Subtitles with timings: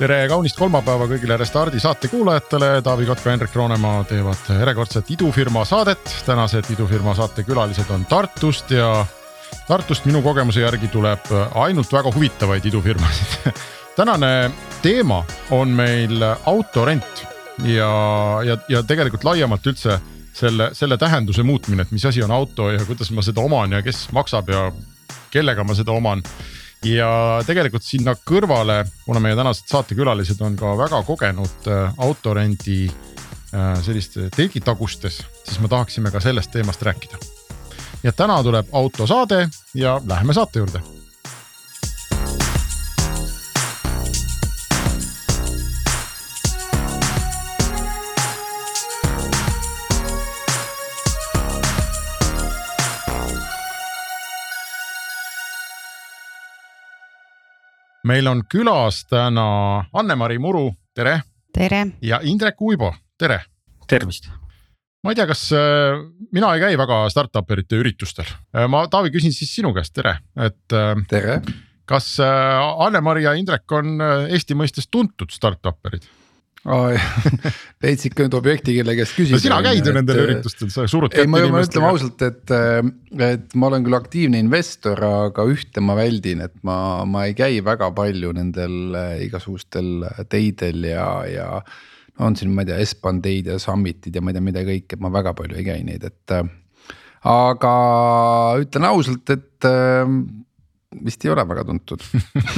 [0.00, 6.14] tere kaunist kolmapäeva kõigile Restardi saate kuulajatele, Taavi Kotka, Hendrik Roonemaa teevad järjekordset idufirma saadet.
[6.26, 9.04] tänased idufirma saate külalised on Tartust ja
[9.68, 13.50] Tartust minu kogemuse järgi tuleb ainult väga huvitavaid idufirmasid.
[13.98, 14.50] Tänane
[14.82, 17.26] teema on meil autorent
[17.64, 17.90] ja,
[18.46, 19.98] ja, ja tegelikult laiemalt üldse
[20.32, 23.82] selle, selle tähenduse muutmine, et mis asi on auto ja kuidas ma seda oman ja
[23.84, 24.70] kes maksab ja
[25.30, 26.24] kellega ma seda oman
[26.86, 27.10] ja
[27.46, 34.30] tegelikult sinna kõrvale, kuna meie tänased saatekülalised on ka väga kogenud äh, autorendi äh, selliste
[34.36, 37.20] telgitagustes, siis me tahaksime ka sellest teemast rääkida.
[38.04, 40.99] et täna tuleb autosaade ja läheme saate juurde
[58.06, 59.46] meil on külas täna
[59.92, 61.20] Anne-Mari Muru, tere.
[61.52, 61.86] tere.
[62.02, 63.40] ja Indrek Uibo, tere.
[63.88, 64.30] tervist.
[65.04, 65.98] ma ei tea, kas äh,
[66.32, 70.18] mina ei käi väga startup erite üritustel, äh, ma Taavi küsin siis sinu käest, tere,
[70.36, 70.94] et äh,.
[71.08, 71.40] tere.
[71.90, 73.98] kas Anne-Mari ja Indrek on
[74.30, 76.06] Eesti mõistes tuntud startup'erid?
[76.60, 79.38] Veits ikka nüüd objekti, kelle käest küsida.
[79.38, 81.54] no sina käid ju nendel äh, üritustel, sa surud kätt inimestele.
[81.54, 86.44] ma ütlen ausalt, et, äh, et ma olen küll aktiivne investor, aga ühte ma väldin,
[86.44, 86.76] et ma,
[87.08, 91.48] ma ei käi väga palju nendel äh, igasugustel teidel ja, ja.
[92.20, 94.98] on siin, ma ei tea, Espan teid ja Summitid ja ma ei tea, mida kõike,
[94.98, 96.38] et ma väga palju ei käi neid, et.
[97.24, 97.74] aga
[98.60, 99.72] ütlen ausalt, et
[101.00, 102.04] vist ei ole väga tuntud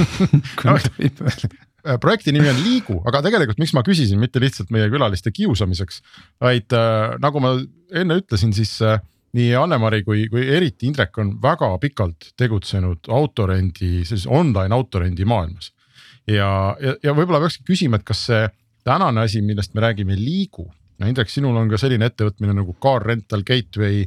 [0.67, 5.33] no, Äh, projekti nimi on Liigu, aga tegelikult, miks ma küsisin, mitte lihtsalt meie külaliste
[5.35, 6.01] kiusamiseks,
[6.43, 7.55] vaid äh, nagu ma
[7.93, 9.01] enne ütlesin, siis äh,
[9.37, 15.73] nii Anne-Mari kui, kui eriti Indrek on väga pikalt tegutsenud autorendi, sellises online autorendi maailmas.
[16.29, 16.47] ja,
[16.79, 18.45] ja, ja võib-olla peakski küsima, et kas see
[18.87, 20.69] tänane asi, millest me räägime, Liigu.
[20.99, 24.05] no Indrek, sinul on ka selline ettevõtmine nagu Car Rental Gateway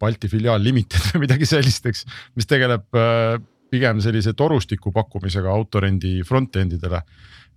[0.00, 2.06] Balti filiaal Limited või midagi sellist, eks,
[2.38, 7.02] mis tegeleb äh, pigem sellise torustiku pakkumisega autorendi front-end idele.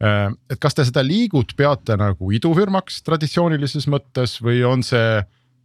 [0.04, 5.22] Äh, et kas te seda liigut peate nagu idufirmaks traditsioonilises mõttes või on see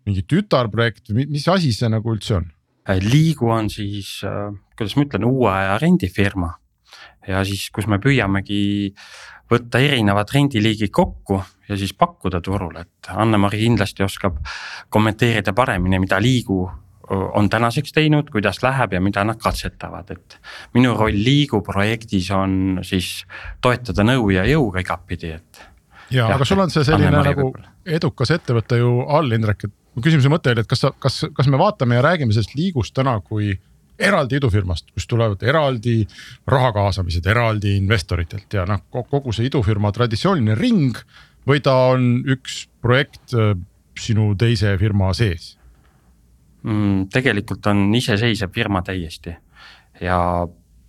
[0.09, 2.49] mingi tütarprojekt mis asi see nagu üldse on?
[2.89, 6.55] Äh, liigu on siis, äh, kuidas ma ütlen, uue aja rendifirma
[7.29, 8.95] ja siis, kus me püüamegi
[9.49, 14.39] võtta erinevad rendiliigid kokku ja siis pakkuda turule, et Anne-Mari kindlasti oskab
[14.93, 16.63] kommenteerida paremini, mida Liigu
[17.11, 20.39] on tänaseks teinud, kuidas läheb ja mida nad katsetavad, et.
[20.75, 23.25] minu roll Liigu projektis on siis
[23.61, 25.63] toetada nõu ja jõuga igatpidi, et.
[26.11, 27.53] ja, aga sul on see selline nagu
[27.89, 31.49] edukas ettevõte ju all, Indrek, et mu küsimuse mõte oli, et kas sa, kas, kas
[31.51, 33.55] me vaatame ja räägime sellest Liigust täna kui
[33.99, 36.03] eraldi idufirmast, kust tulevad eraldi
[36.47, 41.01] raha kaasamised, eraldi investoritelt ja noh, kogu see idufirma traditsiooniline ring.
[41.49, 43.55] või ta on üks projekt äh,
[43.97, 45.58] sinu teise firma sees
[46.63, 47.09] mm,?
[47.13, 49.37] tegelikult on iseseisev firma täiesti
[50.01, 50.19] ja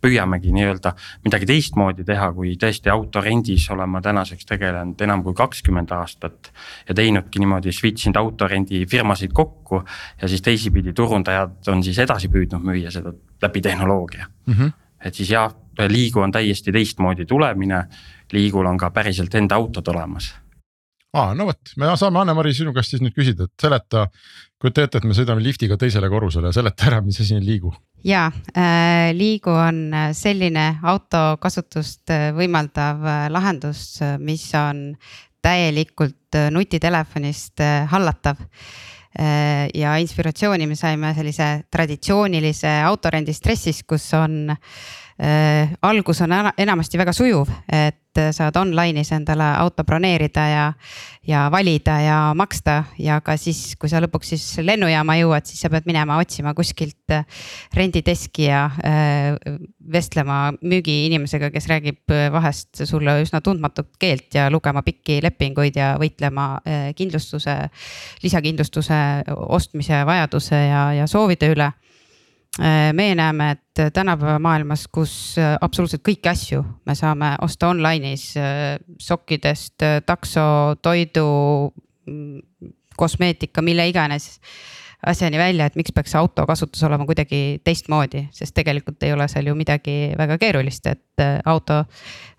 [0.02, 0.94] püüamegi nii-öelda
[1.26, 6.52] midagi teistmoodi teha, kui tõesti autorendis olen ma tänaseks tegelenud enam kui kakskümmend aastat.
[6.88, 9.84] ja teinudki niimoodi, switch inud autorendi firmasid kokku
[10.22, 14.54] ja siis teisipidi turundajad on siis edasi püüdnud müüa seda läbi tehnoloogia mm.
[14.54, 14.72] -hmm.
[15.06, 17.86] et siis jah, Liigu on täiesti teistmoodi tulemine,
[18.32, 20.34] Liigul on ka päriselt enda autod olemas
[21.14, 24.08] aa, no vot, me saame Anne-Mari sinu käest siis nüüd küsida, et seleta,
[24.60, 27.72] kujuta ette, et me sõidame liftiga teisele korrusele, seleta ära, mis asi on Liigu.
[28.04, 29.82] ja äh, Liigu on
[30.16, 34.94] selline autokasutust äh, võimaldav äh, lahendus, äh, mis on
[35.42, 38.42] täielikult nutitelefonist hallatav
[39.74, 44.52] ja inspiratsiooni me saime sellise traditsioonilise autorendi stressis, kus on
[45.20, 50.66] äh, algus on enamasti väga sujuv, et saad online'is endale auto broneerida ja,
[51.28, 52.84] ja valida ja maksta.
[53.00, 57.16] Ja ka siis, kui sa lõpuks siis lennujaama jõuad, siis sa pead minema otsima kuskilt
[57.76, 59.58] rendideski ja äh,
[59.92, 66.52] vestlema müügiinimesega, kes räägib vahest sulle üsna tundmatut keelt ja lugema pikki lepinguid ja võitlema
[66.64, 67.58] äh, kindlustuse,
[68.24, 69.00] lisakindlustuse
[69.50, 71.72] ostmise vajaduse ja, ja soovide üle
[72.60, 78.34] meie näeme, et tänapäeva maailmas, kus absoluutselt kõiki asju me saame osta online'is
[79.00, 80.44] sokkidest, takso,
[80.84, 81.30] toidu,
[82.10, 82.42] mm,
[83.00, 84.28] kosmeetika, mille iganes
[85.08, 89.48] asjani välja, et miks peaks auto kasutus olema kuidagi teistmoodi, sest tegelikult ei ole seal
[89.48, 91.84] ju midagi väga keerulist, et äh, auto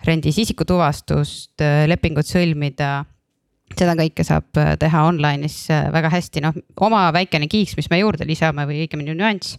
[0.07, 3.07] rendis isikutuvastust, äh, lepingut sõlmida.
[3.71, 8.27] seda kõike saab äh, teha online'is väga hästi, noh oma väikene kiiks, mis me juurde
[8.27, 9.57] lisame või õigemini nüanss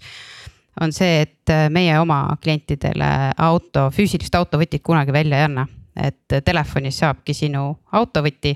[0.79, 5.67] on see, et meie oma klientidele auto, füüsilist autovõtit kunagi välja ei anna,
[5.99, 8.55] et telefonis saabki sinu autovõti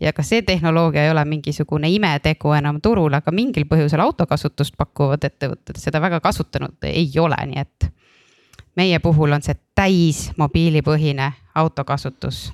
[0.00, 5.24] ja ka see tehnoloogia ei ole mingisugune imetegu enam turul, aga mingil põhjusel autokasutust pakkuvad
[5.26, 7.90] ettevõtted seda väga kasutanud ei ole, nii et.
[8.76, 12.52] meie puhul on see täis mobiilipõhine autokasutus.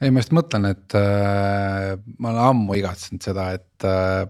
[0.00, 4.28] ei, ma just mõtlen, et äh, ma olen ammu igatsenud seda, et äh,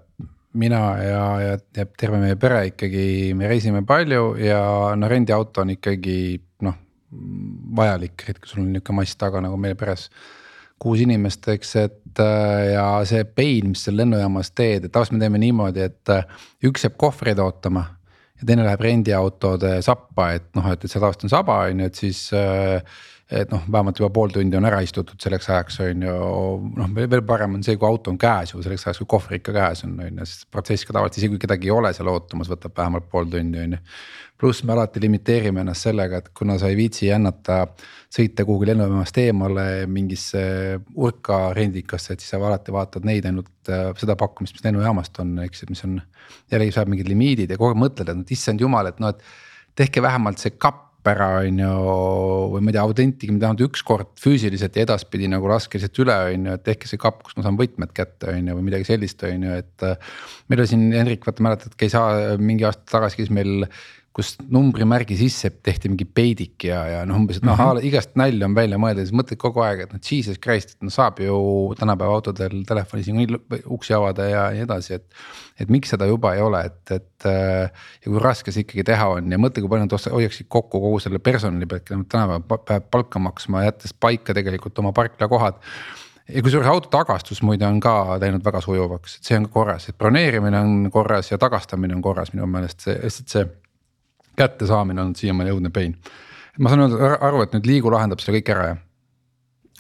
[0.57, 4.61] mina ja, ja, ja terve meie pere ikkagi, me reisime palju ja
[4.97, 6.19] no rendiauto on ikkagi
[6.67, 6.77] noh
[7.77, 10.09] vajalik, et kui sul on nihuke mass taga nagu meil peres
[10.83, 15.23] kuus inimest, eks, et äh, ja see pain, mis seal lennujaamas teed, et tavaliselt me
[15.23, 16.27] teeme niimoodi, et äh,
[16.69, 17.87] üks jääb kohvreid ootama.
[18.37, 21.87] ja teine läheb rendiautode sappa, et noh, et, et see tavaliselt on saba, on ju,
[21.89, 22.99] et siis äh,
[23.31, 26.19] et noh, vähemalt juba pool tundi on ära istutud selleks ajaks on ju,
[26.79, 29.55] noh veel parem on see, kui auto on käes ju selleks ajaks, kui kohver ikka
[29.57, 32.51] käes on, on ju, sest protsess ka tavaliselt isegi kui kedagi ei ole seal ootamas,
[32.53, 33.81] võtab vähemalt pool tundi, on ju.
[34.39, 37.59] pluss me alati limiteerime ennast sellega, et kuna sa ei viitsi jännata
[38.13, 40.47] sõita kuhugi lennujaamast eemale mingisse
[40.95, 45.35] urka rendikasse, et siis sa alati vaatad neid ainult äh, seda pakkumist, mis lennujaamast on,
[45.49, 45.99] eks, mis on.
[46.53, 50.03] jällegi saab mingid limiidid ja kogu aeg mõtled, et issand jumal, et noh, et tehke
[50.03, 51.73] vähemalt see kapp ära, on ju.
[52.55, 56.17] või ma ei tea, autentige mind vähemalt ükskord füüsiliselt ja edaspidi nagu laske lihtsalt üle,
[56.33, 58.89] on ju, et tehke see kapp, kus ma saan võtmed kätte, on ju, või midagi
[58.89, 59.87] sellist, on ju, et.
[60.49, 61.97] meil oli siin Hendrik, vaata mäletad, käis
[62.43, 63.69] mingi aasta tagasi käis meil
[64.17, 67.85] kus numbrimärgi sisse tehti mingi peidik ja, ja noh, umbes, et noh mm -hmm.
[67.85, 70.93] igast nalja on välja mõeldud, siis mõtled kogu aeg, et noh, jesus christ, et noh,
[70.93, 71.37] saab ju
[71.77, 75.05] tänapäeva autodel telefonis niikuinii uksi avada ja nii edasi, et.
[75.61, 79.31] et miks seda juba ei ole, et, et ja kui raske see ikkagi teha on
[79.33, 82.91] ja mõtle, kui palju nad hoiaksid kokku kogu selle personali pealt, keda nad tänapäeval peavad
[82.91, 85.61] palka maksma, jättes paika tegelikult oma parklakohad
[86.29, 89.99] ja kusjuures auto tagastus muide on ka läinud väga sujuvaks, et see on korras, et
[89.99, 93.47] broneerimine on korras ja tagastamine on korras minu meelest lihtsalt see
[94.37, 95.97] kättesaamine on siiamaani õudne pain.
[96.59, 96.87] ma saan
[97.21, 98.83] aru, et nüüd Liigu lahendab selle kõik ära, jah?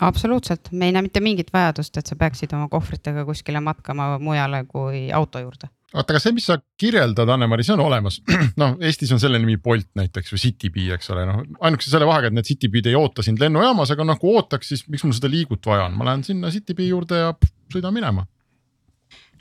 [0.07, 4.65] absoluutselt, me ei näe mitte mingit vajadust, et sa peaksid oma kohvritega kuskile matkama mujale
[4.69, 8.19] kui auto juurde oota, aga see, mis sa kirjeldad, Anne-Mari, see on olemas.
[8.61, 12.31] noh, Eestis on selle nimi Bolt näiteks või Citybee, eks ole, noh ainukese selle vahega,
[12.31, 15.31] et need Citybee'd ei oota sind lennujaamas, aga noh, kui ootaks, siis miks mul seda
[15.33, 17.33] liigut vaja on, ma lähen sinna Citybee juurde ja
[17.73, 18.27] sõidan minema.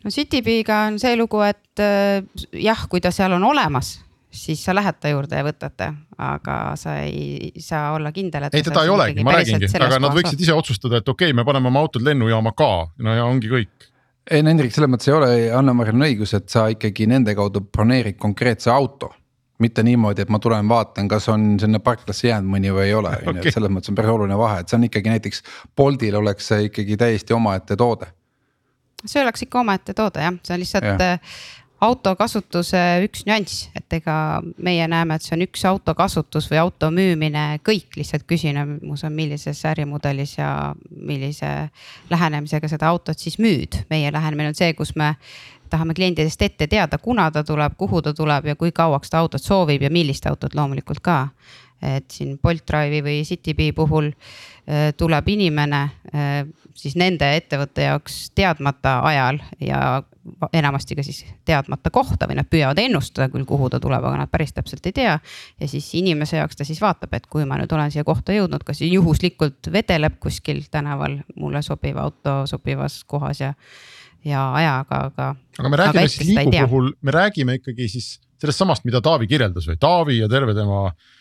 [0.03, 2.21] no Citybee'ga on see lugu, et äh,
[2.61, 3.97] jah, kui ta seal on olemas
[4.35, 5.89] siis sa lähed ta juurde ja võtad ta,
[6.21, 8.55] aga sa ei saa olla kindel, et.
[8.57, 11.45] ei, teda ei olegi, ma räägingi, aga nad võiksid ise otsustada, et okei okay,, me
[11.47, 12.71] paneme oma autod lennujaama ka,
[13.05, 13.89] no ja ongi kõik.
[14.31, 17.63] ei no Hendrik, selles mõttes ei ole, Anne-Maril on õigus, et sa ikkagi nende kaudu
[17.65, 19.13] broneerid konkreetse auto.
[19.63, 23.13] Mitte niimoodi, et ma tulen vaatan, kas on sinna parklasse jäänud mõni või ei ole,
[23.23, 25.45] on ju, et selles mõttes on päris oluline vahe, et see on ikkagi näiteks
[25.79, 28.09] Boltil oleks see ikkagi täiesti omaette toode.
[29.05, 31.15] See oleks ikka omaette toode jah, see on lihtsalt ja
[31.81, 37.59] autokasutuse üks nüanss, et ega meie näeme, et see on üks autokasutus või auto müümine,
[37.67, 40.49] kõik lihtsalt küsimus on, millises ärimudelis ja
[40.95, 41.51] millise
[42.09, 43.83] lähenemisega seda autot siis müüd.
[43.89, 45.15] meie lähenemine on see, kus me
[45.69, 49.41] tahame kliendidest ette teada, kuna ta tuleb, kuhu ta tuleb ja kui kauaks ta autot
[49.41, 51.27] soovib ja millist autot loomulikult ka.
[51.81, 55.81] Et siin Bolt Drive'i või Citybee puhul äh, tuleb inimene
[56.13, 60.03] äh, siis nende ettevõtte jaoks teadmata ajal ja
[60.53, 64.31] enamasti ka siis teadmata kohta või nad püüavad ennustada küll, kuhu ta tuleb, aga nad
[64.31, 65.17] päris täpselt ei tea.
[65.61, 68.65] ja siis inimese jaoks ta siis vaatab, et kui ma nüüd olen siia kohta jõudnud,
[68.65, 73.53] kas juhuslikult vedeleb kuskil tänaval mulle sobiv auto sobivas kohas ja,
[74.25, 75.33] ja ajaga, aga.
[75.59, 79.29] aga me räägime aga siis liigu puhul, me räägime ikkagi siis sellest samast, mida Taavi
[79.29, 81.14] kirjeldas või Taavi ja terve tema äh,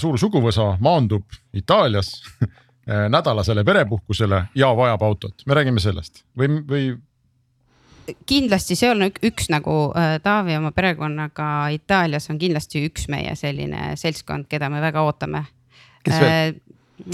[0.00, 6.24] suur suguvõsa maandub Itaalias äh, nädalasele perepuhkusele ja vajab autot, me räägime sellest.
[6.38, 6.88] Või, või
[8.28, 13.94] kindlasti see on üks nagu äh, Taavi oma perekonnaga Itaalias on kindlasti üks meie selline
[14.00, 15.44] seltskond, keda me väga ootame.
[16.08, 16.54] Äh,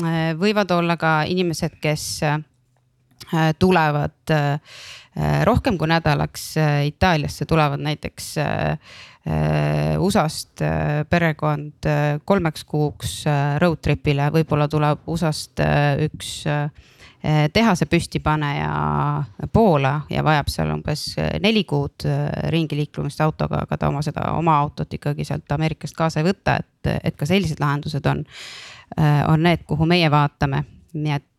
[0.02, 2.21] äh, võivad olla ka inimesed, kes
[3.59, 4.30] tulevad
[5.49, 6.42] rohkem kui nädalaks
[6.85, 8.26] Itaaliasse, tulevad näiteks
[9.24, 10.60] USA-st
[11.08, 11.86] perekond
[12.28, 13.22] kolmeks kuuks
[13.62, 15.62] road trip'ile, võib-olla tuleb USA-st
[16.04, 16.34] üks
[17.24, 18.68] Eh, tehase püstipaneja
[19.52, 21.06] Poola ja vajab seal umbes
[21.40, 22.04] neli kuud
[22.52, 26.58] ringi liiklumist autoga, aga ta oma seda oma autot ikkagi sealt Ameerikast kaasa ei võta,
[26.60, 28.20] et, et ka sellised lahendused on,
[29.00, 30.66] on need, kuhu meie vaatame.
[31.00, 31.33] Nii et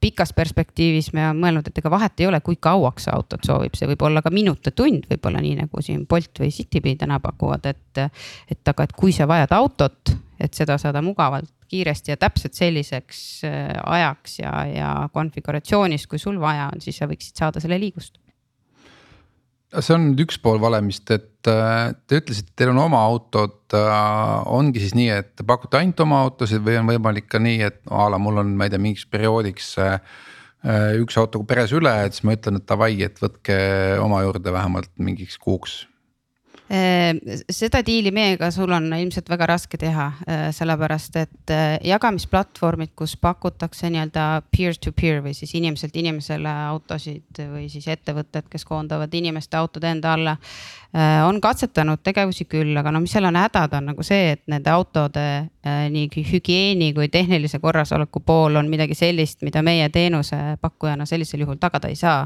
[0.00, 3.88] pikas perspektiivis me oleme mõelnud, et ega vahet ei ole, kui kauaks autot soovib, see
[3.90, 7.66] võib olla ka minut ja tund, võib-olla nii nagu siin Bolt või Citybee täna pakuvad,
[7.66, 8.02] et.
[8.50, 13.44] et aga, et kui sa vajad autot, et seda saada mugavalt kiiresti ja täpselt selliseks
[13.44, 18.16] äh, ajaks ja, ja konfiguratsioonis, kui sul vaja on, siis sa võiksid saada selle liigust
[19.76, 23.92] see on nüüd üks pool valemist, et äh, te ütlesite, teil on oma autod, äh,
[24.54, 27.82] ongi siis nii, et te pakute ainult oma autosid või on võimalik ka nii, et
[27.92, 29.76] a la mul on, ma ei tea, mingiks perioodiks.
[30.98, 33.54] üks auto peres üle, et siis ma ütlen, et davai, et võtke
[34.02, 35.84] oma juurde vähemalt mingiks kuuks
[36.68, 43.16] seda diili meiega sul on ilmselt väga raske teha, eh, sellepärast et eh, jagamisplatvormid, kus
[43.16, 49.88] pakutakse nii-öelda peer-to-peer või siis inimeselt inimesele autosid või siis ettevõtted, kes koondavad inimeste autod
[49.88, 50.36] enda alla.
[50.92, 54.44] Eh, on katsetanud tegevusi küll, aga no mis seal on hädad, on nagu see, et
[54.48, 55.24] nende autode
[55.68, 61.90] nii hügieeni kui tehnilise korrasoleku pool on midagi sellist, mida meie teenusepakkujana sellisel juhul tagada
[61.92, 62.22] ei saa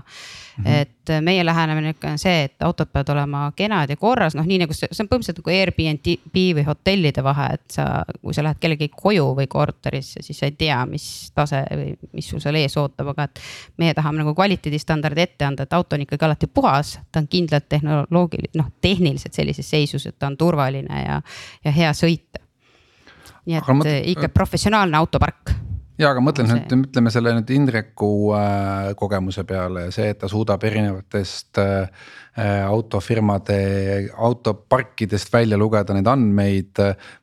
[0.56, 0.64] mm.
[0.64, 0.74] -hmm.
[0.80, 4.74] et meie lähenemine on see, et autod peavad olema kenad ja korras, noh, nii nagu
[4.76, 7.86] see, see on põhimõtteliselt nagu Airbnb või hotellide vahe, et sa,
[8.20, 12.28] kui sa lähed kellegi koju või korterisse, siis sa ei tea, mis tase või mis
[12.28, 13.40] sul seal ees ootab, aga et.
[13.76, 17.68] meie tahame nagu kvaliteedistandardi ette anda, et auto on ikkagi alati puhas, ta on kindlalt
[17.68, 21.20] tehnoloogiline, noh tehniliselt sellises seisus, et ta on turvaline ja,
[21.64, 22.38] ja hea sõita.
[23.46, 23.92] nii et mõt...
[24.14, 30.12] ikka professionaalne autopark ja aga mõtlen nüüd, mõtleme selle nüüd Indreku äh, kogemuse peale see,
[30.12, 32.04] et ta suudab erinevatest äh,
[32.38, 33.58] äh, autofirmade
[34.12, 36.80] autoparkidest välja lugeda neid andmeid.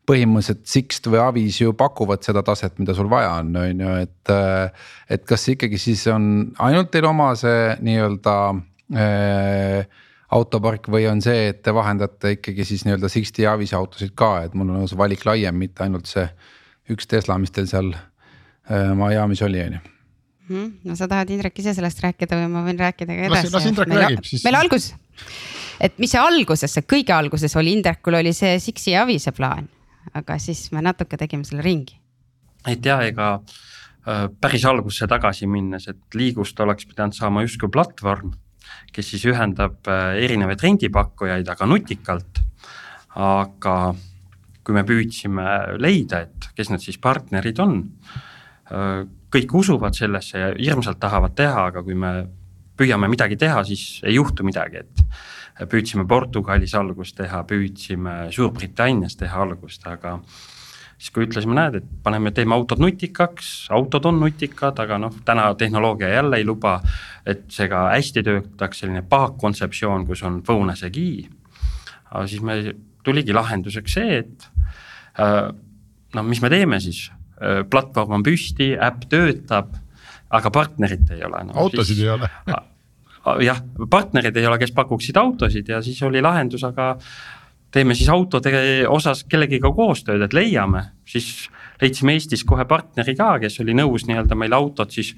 [0.09, 4.33] põhimõtteliselt Sixt või Avis ju pakuvad seda taset, mida sul vaja on, on ju, et.
[4.33, 8.35] Äh, et kas ikkagi siis on ainult teil oma see nii-öelda
[8.93, 9.97] äh,
[10.29, 14.43] autopark või on see, et te vahendate ikkagi siis nii-öelda Sixti ja Avise autosid ka,
[14.45, 16.27] et mul on see valik laiem, mitte ainult see
[16.93, 17.89] üks Tesla, mis teil seal
[18.69, 19.79] Äh, Miami's oli, on ju
[20.49, 20.73] mhm.
[20.83, 23.53] no sa tahad Indrek ise sellest rääkida või ma võin rääkida ka edasi?
[23.53, 24.43] las Indrek meil, räägib siis.
[24.45, 24.91] meil algus,
[25.81, 29.69] et mis see alguses, see kõige alguses oli, Indrekul oli see Siksi ja Avise plaan,
[30.13, 31.97] aga siis me natuke tegime selle ringi.
[32.67, 38.35] et ja ega äh, päris algusse tagasi minnes, et liigust oleks pidanud saama justkui platvorm,
[38.93, 42.45] kes siis ühendab äh, erinevaid rendipakkujaid, aga nutikalt.
[43.17, 43.75] aga
[44.63, 47.79] kui me püüdsime leida, et kes need siis partnerid on
[49.33, 52.13] kõik usuvad sellesse ja hirmsalt tahavad teha, aga kui me
[52.79, 59.41] püüame midagi teha, siis ei juhtu midagi, et püüdsime Portugalis algust teha, püüdsime Suurbritannias teha
[59.43, 60.19] algust, aga
[60.99, 65.49] siis kui ütlesime, näed, et paneme, teeme autod nutikaks, autod on nutikad, aga noh, täna
[65.59, 66.79] tehnoloogia jälle ei luba,
[67.27, 71.27] et see ka hästi töötaks, selline baakkontseptsioon, kus on key.
[72.09, 72.73] aga siis me,
[73.03, 74.49] tuligi lahenduseks see, et
[75.19, 75.51] äh,
[76.15, 77.18] noh, mis me teeme siis Äh,
[77.71, 79.73] platvorm on püsti, äpp töötab,
[80.29, 81.55] aga partnerit ei ole no,.
[81.65, 82.29] autosid siis, ei ole.
[83.45, 83.59] Jah,
[83.91, 86.95] partnerid ei ole, kes pakuksid autosid ja siis oli lahendus, aga
[87.71, 88.51] teeme siis autode
[88.89, 91.49] osas kellegiga koostööd, et leiame, siis
[91.81, 95.13] leidsime Eestis kohe partneri ka, kes oli nõus nii-öelda meil autot siis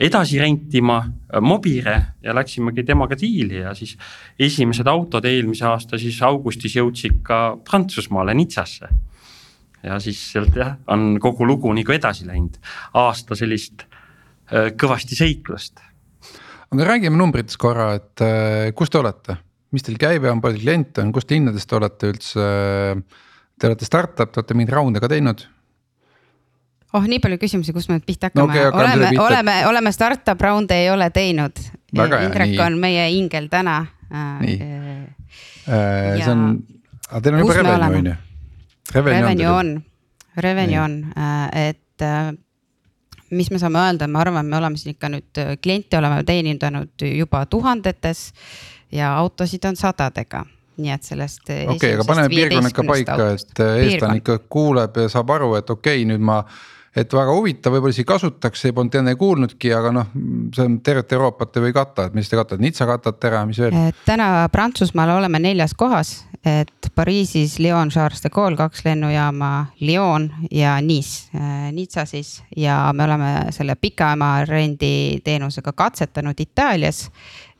[0.00, 0.98] edasi rentima,
[1.40, 3.96] Mobire ja läksimegi temaga diili ja siis
[4.38, 8.90] esimesed autod eelmise aasta siis augustis jõudsid ka Prantsusmaale Nitsasse
[9.86, 12.58] ja siis sealt jah, on kogu lugu nagu edasi läinud,
[12.98, 15.82] aasta sellist äh, kõvasti seiklust.
[16.70, 19.38] aga räägime numbritest korra, et äh, kus te olete,
[19.74, 22.48] mis teil käive on, palju kliente on, kust linnadest te olete üldse?
[23.56, 25.46] Te olete startup, te olete mingeid raunde ka teinud
[26.96, 30.40] oh, nii palju küsimusi, kust me nüüd pihta hakkame no, okay,, oleme, oleme, oleme startup
[30.40, 31.60] round'e ei ole teinud.
[31.96, 33.80] Indrek on meie ingel täna.
[34.40, 34.56] nii
[35.66, 36.44] äh,, see on,
[37.08, 38.16] aga teil on juba revenue on ju?
[38.94, 39.82] Revenue on,
[40.36, 42.32] revenue on, äh, et äh,
[43.30, 47.06] mis me saame öelda, ma arvan, me oleme siin ikka nüüd äh, kliente oleme teenindanud
[47.08, 48.28] juba tuhandetes
[48.92, 50.44] ja autosid on sadadega.
[50.76, 51.46] Nii et sellest.
[51.48, 55.70] okei okay,, aga paneme piirkonnad ka paika, et eestlane ikka kuuleb ja saab aru, et
[55.72, 56.42] okei okay,, nüüd ma
[56.96, 60.12] et väga huvitav, võib-olla isegi kasutatakse, polnud enne kuulnudki, aga noh,
[60.54, 63.60] see on tervet Euroopat ei või katta, et mis te katate, Nizza katate ära, mis
[63.60, 63.76] veel?
[64.08, 66.14] täna Prantsusmaal oleme neljas kohas
[66.46, 71.28] et Pariisis Lyon, Charles de Gaulle kaks lennujaama, Lyon ja Nice,
[71.72, 77.10] Nizza siis ja me oleme selle pikamaa renditeenusega katsetanud Itaalias.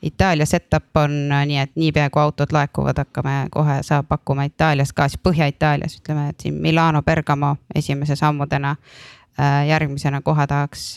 [0.01, 5.09] Itaalia setup on nii, et niipea kui autod laekuvad, hakkame kohe saab pakkuma Itaalias ka,
[5.09, 8.75] siis Põhja-Itaalias ütleme, et siin Milano, Bergamo esimese sammudena.
[9.67, 10.95] järgmisena kohe tahaks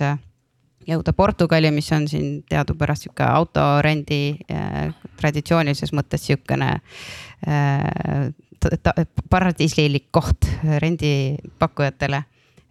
[0.90, 6.70] jõuda Portugali, mis on siin teadupärast sihuke autorendi äh, traditsioonilises mõttes sihukene
[7.48, 8.32] äh,
[9.30, 12.22] paradiislik koht rendipakkujatele.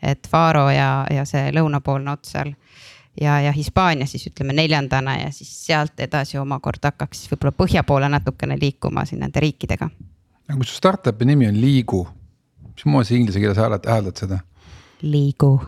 [0.01, 2.53] et Faro ja, ja see lõunapoolne ots seal
[3.21, 8.09] ja, ja Hispaania siis ütleme neljandana ja siis sealt edasi omakorda hakkaks võib-olla põhja poole
[8.09, 9.89] natukene liikuma siin nende riikidega.
[10.47, 12.05] aga kui su startup'i nimi on Liigu,
[12.75, 14.39] mismoodi sa inglise keeles hääldad, hääldad seda?
[15.01, 15.59] Liigu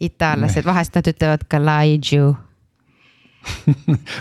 [0.00, 2.34] itaallased, vahest nad ütlevad ka laiju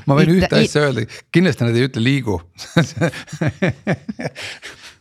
[0.08, 2.38] ma võin Ita ühte asja öelda, kindlasti nad ei ütle liigu.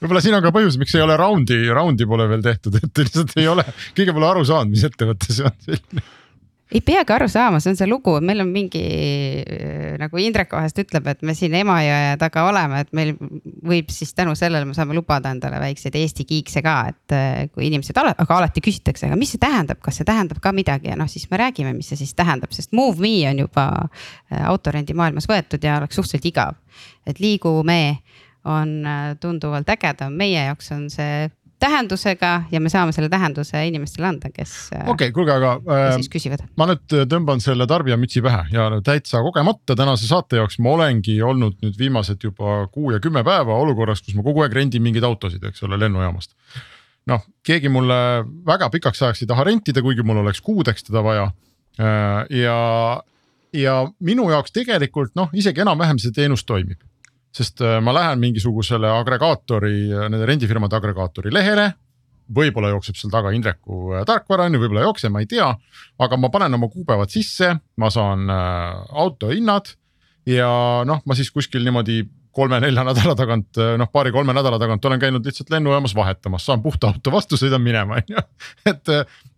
[0.00, 3.33] Võib-olla siin on ka põhjus, miks ei ole raundi, raundi pole veel tehtud, et lihtsalt
[3.40, 3.64] ei ole,
[3.97, 6.02] keegi pole aru saanud, mis ettevõte see on selline
[6.75, 8.82] ei peagi aru saama, see on see lugu, meil on mingi
[10.00, 14.35] nagu Indrek vahest ütleb, et me siin Emajõe taga oleme, et meil võib siis tänu
[14.38, 18.64] sellele me saame lubada endale väikseid Eesti kiikse ka, et eh, kui inimesed, aga alati
[18.64, 21.75] küsitakse, aga mis see tähendab, kas see tähendab ka midagi ja noh, siis me räägime,
[21.76, 25.99] mis see siis tähendab, sest Move Me on juba eh, autorendi maailmas võetud ja oleks
[26.00, 26.58] suhteliselt igav.
[27.06, 28.00] et liigu me
[28.46, 28.82] on
[29.23, 31.26] tunduvalt ägedam, meie jaoks on see
[31.66, 34.54] tähendusega ja me saame selle tähenduse inimestele anda, kes.
[34.75, 39.76] Äh, okei okay,, kuulge, aga äh, ma nüüd tõmban selle tarbijamütsi pähe ja täitsa kogemata
[39.78, 44.16] tänase saate jaoks ma olengi olnud nüüd viimased juba kuu ja kümme päeva olukorras, kus
[44.18, 46.37] ma kogu aeg rendin mingeid autosid, eks ole, lennujaamast.
[47.06, 47.99] noh, keegi mulle
[48.46, 51.28] väga pikaks ajaks ei taha rentida, kuigi mul oleks kuudeks teda vaja.
[51.78, 52.58] Äh, ja,
[53.54, 56.80] ja minu jaoks tegelikult noh, isegi enam-vähem see teenus toimib
[57.35, 61.73] sest äh, ma lähen mingisugusele agregaatori, äh, nende rendifirmade agregaatori lehele.
[62.37, 65.47] võib-olla jookseb seal taga Indreku äh, tarkvara on ju, võib-olla ei jookse, ma ei tea.
[65.99, 69.71] aga ma panen oma kuupäevad sisse, ma saan auto hinnad
[70.26, 70.49] ja
[70.85, 72.02] noh, ma siis kuskil niimoodi
[72.37, 77.12] kolme-nelja nädala tagant, noh paari-kolme nädala tagant olen käinud lihtsalt lennujaamas vahetamas, saan puhta auto
[77.14, 78.25] vastu, sõidan minema, on ju.
[78.73, 78.92] et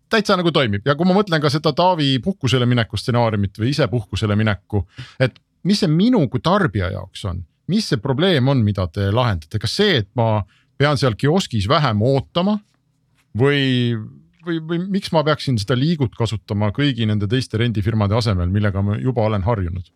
[0.09, 3.87] täitsa nagu toimib ja kui ma mõtlen ka seda Taavi puhkusele mineku stsenaariumit või ise
[3.87, 4.83] puhkusele mineku,
[5.21, 9.61] et mis see minu kui tarbija jaoks on mis see probleem on, mida te lahendate,
[9.61, 10.41] kas see, et ma
[10.79, 12.57] pean seal kioskis vähem ootama
[13.37, 13.95] või,
[14.45, 18.97] või, või miks ma peaksin seda liigut kasutama kõigi nende teiste rendifirmade asemel, millega ma
[18.99, 19.91] juba olen harjunud?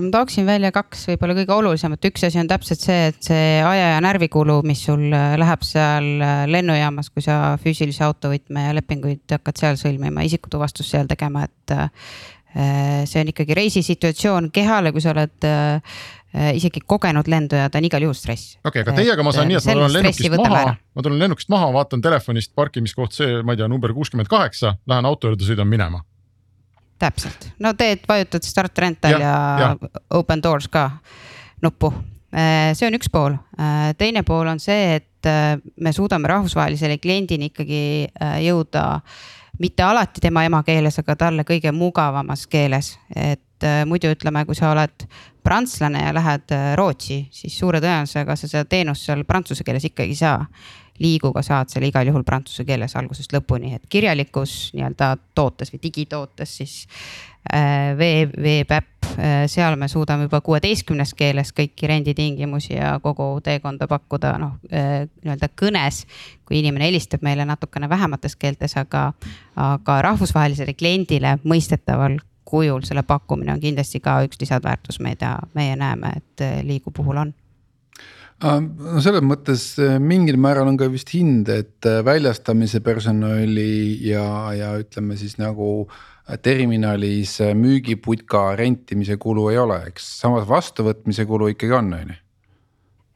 [0.00, 3.94] ma tooksin välja kaks võib-olla kõige olulisemat, üks asi on täpselt see, et see aja
[3.96, 9.24] ja närvikulu, mis sul äh, läheb seal äh, lennujaamas, kui sa füüsilise autovõtme ja lepinguid
[9.34, 11.76] hakkad seal sõlmima, isikutuvastust seal tegema, et.
[12.50, 15.50] Äh, see on ikkagi reisisituatsioon kehale, kui sa oled
[16.30, 18.52] Äh, isegi kogenud lenduja, ta on igal juhul stress.
[18.62, 21.48] okei okay,, aga teiega ma saan nii, et ma tulen lennukist maha, ma tulen lennukist
[21.50, 25.66] maha, vaatan telefonist parkimiskoht see, ma ei tea, number kuuskümmend kaheksa, lähen auto juurde, sõidan
[25.66, 26.04] minema.
[27.02, 30.84] täpselt, no teed, vajutad start rental ja, ja, ja open doors ka
[31.66, 31.90] nuppu.
[32.30, 35.30] Äh, see on üks pool, äh, teine pool on see, et
[35.82, 37.82] me suudame rahvusvahelisele kliendini ikkagi
[38.46, 38.84] jõuda
[39.60, 45.04] mitte alati tema emakeeles, aga talle kõige mugavamas keeles, et muidu ütleme, kui sa oled
[45.44, 50.14] prantslane ja lähed äh, Rootsi, siis suure tõenäosusega sa seda teenust seal prantsuse keeles ikkagi
[50.14, 50.44] ei saa.
[51.00, 56.56] Liiguga saad selle igal juhul prantsuse keeles algusest lõpuni, et kirjalikus nii-öelda tootes või digitootes
[56.60, 56.74] siis
[57.52, 63.88] äh, veeb, veebiäpp, äh, seal me suudame juba kuueteistkümnes keeles kõiki renditingimusi ja kogu teekonda
[63.90, 66.04] pakkuda, noh nii-öelda kõnes.
[66.44, 69.12] kui inimene helistab meile natukene vähemates keeltes, aga,
[69.56, 72.18] aga rahvusvahelisele kliendile mõistetaval
[72.50, 77.22] kujul selle pakkumine on kindlasti ka üks lisandväärtus, mida meie näeme, et eh, liigu puhul
[77.22, 77.32] on
[78.40, 84.24] no selles mõttes eh, mingil määral on ka vist hind, et eh, väljastamise personali ja,
[84.56, 85.88] ja ütleme siis nagu
[86.44, 90.06] terminalis müügiputka rentimise kulu ei ole, eks.
[90.20, 92.18] Samas vastuvõtmise kulu ikkagi on, on ju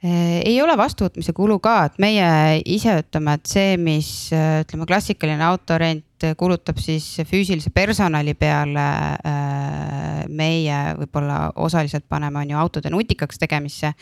[0.04, 2.26] ei ole vastuvõtmise kulu ka, et meie
[2.68, 6.04] ise ütleme, et see, mis ütleme, klassikaline autorent
[6.38, 8.84] kulutab siis füüsilise personali peale
[9.26, 13.92] äh, meie võib-olla osaliselt paneme, on ju autode nutikaks tegemisse.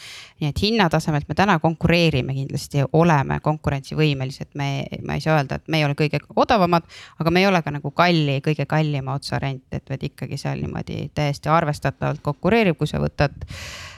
[0.40, 5.68] nii et hinnatasemelt me täna konkureerime kindlasti, oleme konkurentsivõimelised, me, ma ei saa öelda, et
[5.68, 6.86] me ei ole kõige odavamad,
[7.18, 10.62] aga me ei ole ka nagu kalli, kõige kallima otsa rent, et vaid ikkagi seal
[10.62, 13.91] niimoodi täiesti arvestatavalt konkureerib, kui sa võtad äh,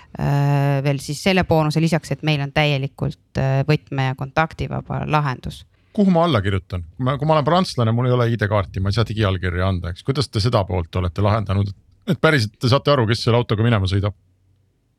[0.85, 5.65] veel siis selle boonuse lisaks, et meil on täielikult äh, võtme ja kontaktivaba lahendus.
[5.95, 9.07] Kuhu ma alla kirjutan, kui ma olen prantslane, mul ei ole ID-kaarti, ma ei saa
[9.07, 11.71] digiallkirja anda, eks, kuidas te seda poolt olete lahendanud,
[12.11, 14.17] et päriselt te saate aru, kes selle autoga minema sõidab?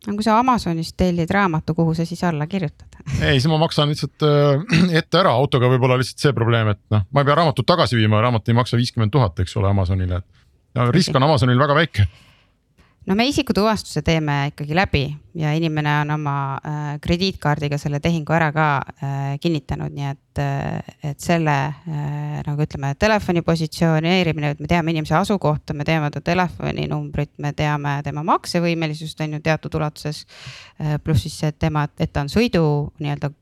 [0.06, 2.96] no kui sa Amazonist tellid raamatu, kuhu sa siis alla kirjutad?
[3.26, 6.82] ei, siis ma maksan lihtsalt äh, ette ära, autoga võib olla lihtsalt see probleem, et
[6.94, 10.22] noh, ma ei pea raamatut tagasi viima, raamat ei maksa viiskümmend tuhat, eks ole, Amazonile,
[10.22, 12.08] et risk on Amazonil väga väike
[13.06, 15.04] no me isikutuvastuse teeme ikkagi läbi
[15.38, 20.96] ja inimene on oma äh, krediitkaardiga selle tehingu ära ka äh, kinnitanud, nii et äh,,
[21.12, 26.22] et selle äh, nagu ütleme, telefoni positsioneerimine, et me teame inimese asukohta, me teame ta
[26.26, 30.26] telefoninumbrit, me teame tema maksevõimelisust on ju teatud ulatuses
[30.82, 30.98] äh,.
[31.04, 32.66] pluss siis see, et tema, et ta on sõidu
[33.00, 33.34] nii-öelda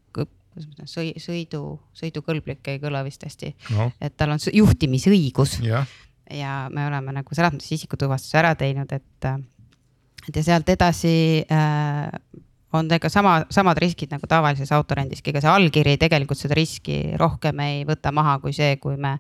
[0.53, 1.63] kuidas ma ütlen, sõi-, sõidu,
[1.97, 5.87] sõidukõlblik ei kõla vist hästi no., et tal on juhtimisõigus yeah.
[6.29, 9.39] ja me oleme nagu selles mõttes isikutuvastuse ära teinud, et äh,
[10.27, 11.15] et ja sealt edasi
[11.51, 12.41] äh,
[12.73, 17.61] on ikka sama, samad riskid nagu tavalises autorendiski, ega see allkiri tegelikult seda riski rohkem
[17.65, 19.17] ei võta maha kui see, kui me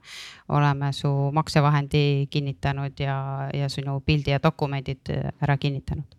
[0.53, 3.17] oleme su maksevahendi kinnitanud ja,
[3.53, 6.17] ja sinu pildi ja dokumendid ära kinnitanud.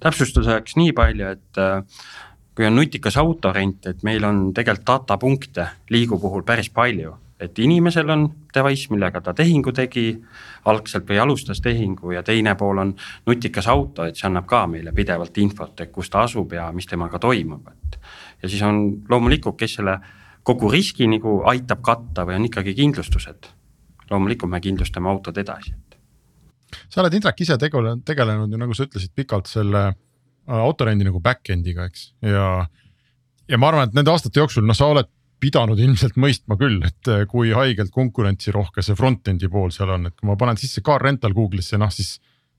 [0.00, 2.02] täpsustuseks nii palju, et äh,
[2.54, 8.10] kui on nutikas autorent, et meil on tegelikult datapunkte liigu puhul päris palju et inimesel
[8.10, 10.10] on device, millega ta tehingu tegi
[10.70, 12.94] algselt või alustas tehingu ja teine pool on
[13.26, 16.86] nutikas auto, et see annab ka meile pidevalt infot, et kus ta asub ja mis
[16.86, 18.00] temaga toimub, et.
[18.42, 19.98] ja siis on loomulikult, kes selle
[20.42, 23.52] kogu riski nagu aitab katta või on ikkagi kindlustused.
[24.10, 25.98] loomulikult me kindlustame autod edasi, et.
[26.88, 31.20] sa oled Indrek ise tegelenud, tegelenud ju nagu sa ütlesid pikalt selle äh, autorendi nagu
[31.20, 32.66] back-end'iga, eks, ja
[33.48, 35.08] ja ma arvan, et nende aastate jooksul, noh, sa oled
[35.40, 40.16] pidanud ilmselt mõistma küll, et eh, kui haigelt konkurentsirohke see front-end'i pool seal on, et
[40.18, 42.16] kui ma panen sisse car rental Google'isse, noh siis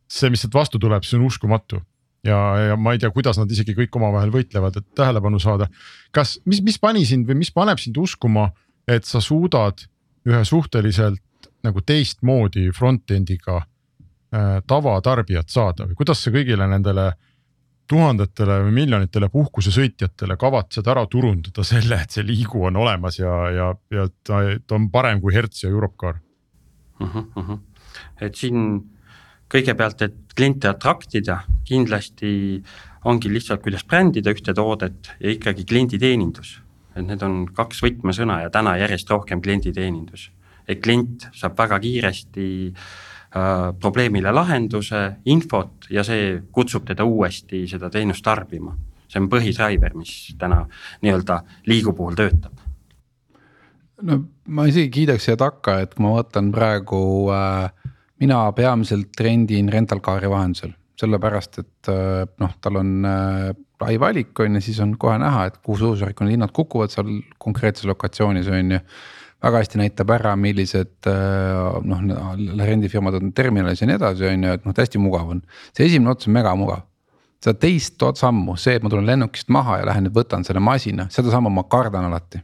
[0.09, 1.81] see, mis sealt vastu tuleb, see on uskumatu.
[2.23, 2.37] ja,
[2.69, 5.69] ja ma ei tea, kuidas nad isegi kõik omavahel võitlevad, et tähelepanu saada.
[6.11, 8.49] kas, mis, mis pani sind või mis paneb sind uskuma,
[8.87, 9.85] et sa suudad
[10.27, 17.17] ühe suhteliselt nagu teistmoodi front-end'iga äh, tavatarbijat saada või kuidas sa kõigile nendele äh,
[17.89, 23.71] tuhandetele või miljonitele puhkusesõitjatele kavatsed ära turundada selle, et see liigu on olemas ja, ja,
[23.93, 27.07] ja ta, ta on parem kui Hertz ja Europcar uh?
[27.07, 27.59] -huh, uh -huh.
[28.21, 28.85] et siin
[29.49, 32.63] kõigepealt, et kliente attract ida, kindlasti
[33.05, 36.61] ongi lihtsalt, kuidas brändida ühte toodet ja ikkagi klienditeenindus.
[36.95, 40.31] et need on kaks võtmesõna ja täna järjest rohkem klienditeenindus.
[40.67, 47.89] et klient saab väga kiiresti Äh, probleemile lahenduse, infot ja see kutsub teda uuesti seda
[47.93, 48.75] teenust tarbima.
[49.09, 50.63] see on põhidriver, mis täna
[51.01, 52.57] nii-öelda liigu puhul töötab.
[54.01, 57.71] no ma isegi kiidaks siia takka, et kui ma vaatan praegu äh,,
[58.19, 64.39] mina peamiselt rendin rental car'i vahendusel, sellepärast et äh, noh, tal on äh, lai valik
[64.39, 68.49] on ju, siis on kohe näha, et kuhu suurusjärku need hinnad kukuvad seal konkreetses lokatsioonis
[68.51, 68.79] on ju
[69.43, 72.03] väga hästi näitab ära, millised äh, noh,
[72.65, 75.41] rendifirmad on terminalis ja nii edasi, on ju, et noh, hästi mugav on.
[75.71, 76.85] see esimene ots on mega mugav.
[77.43, 81.07] seda teist sammu, see, et ma tulen lennukist maha ja lähen nüüd võtan selle masina,
[81.13, 82.43] seda sammu ma kardan alati.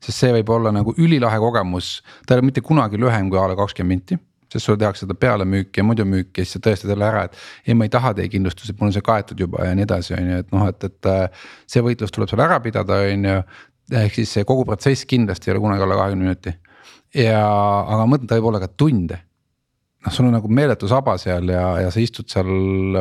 [0.00, 3.48] sest see võib olla nagu ülilahe kogemus, ta ei ole mitte kunagi lühem kui a
[3.50, 4.20] la kakskümmend minti
[4.52, 7.36] sest sulle tehakse seda pealemüüki ja muidu müüki ja siis sa tõestad jälle ära, et
[7.66, 10.30] ei, ma ei taha teie kindlustust, mul on see kaetud juba ja nii edasi, on
[10.32, 11.10] ju, et noh, et, et.
[11.10, 13.36] Äh, see võitlus tuleb sul ära pidada, on ju,
[13.98, 16.54] ehk siis see kogu protsess kindlasti ei ole kunagi alla kahekümne minuti.
[17.16, 19.20] ja, aga ma mõtlen, ta võib olla ka tunde.
[20.04, 22.50] noh, sul on nagu meeletu saba seal ja, ja sa istud seal,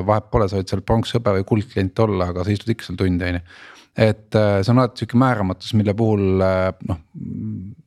[0.06, 2.99] vahet pole, sa võid seal pronks, hõbe või kuldklient olla, aga sa istud ikka seal
[2.99, 3.43] tunde, on ju.
[4.10, 7.04] et äh, see on alati sihuke määramatus, mille puhul äh, noh,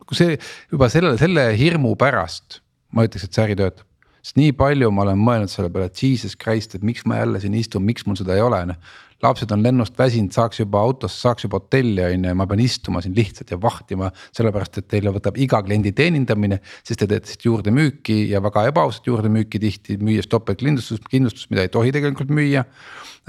[0.06, 0.36] kui see
[0.72, 2.60] juba selle, selle hirmu pärast
[2.92, 3.88] ma ütleks, et see äri töötab
[4.22, 7.40] sest nii palju ma olen mõelnud selle peale, et jesus christ, et miks ma jälle
[7.42, 11.20] siin istun, miks mul seda ei ole, noh lapsed on lennust väsinud, saaks juba autosse,
[11.22, 14.10] saaks juba hotelli on ju ja ma pean istuma siin lihtsalt ja vahtima.
[14.34, 19.06] sellepärast, et teile võtab iga kliendi teenindamine, sest te teete siit juurdemüüki ja väga ebaausat
[19.06, 22.64] juurdemüüki tihti, müües topeltkindlustust, kindlustust, mida ei tohi tegelikult müüa.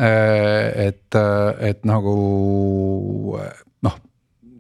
[0.01, 1.19] Äh, et,
[1.61, 2.17] et nagu
[3.85, 4.01] noh,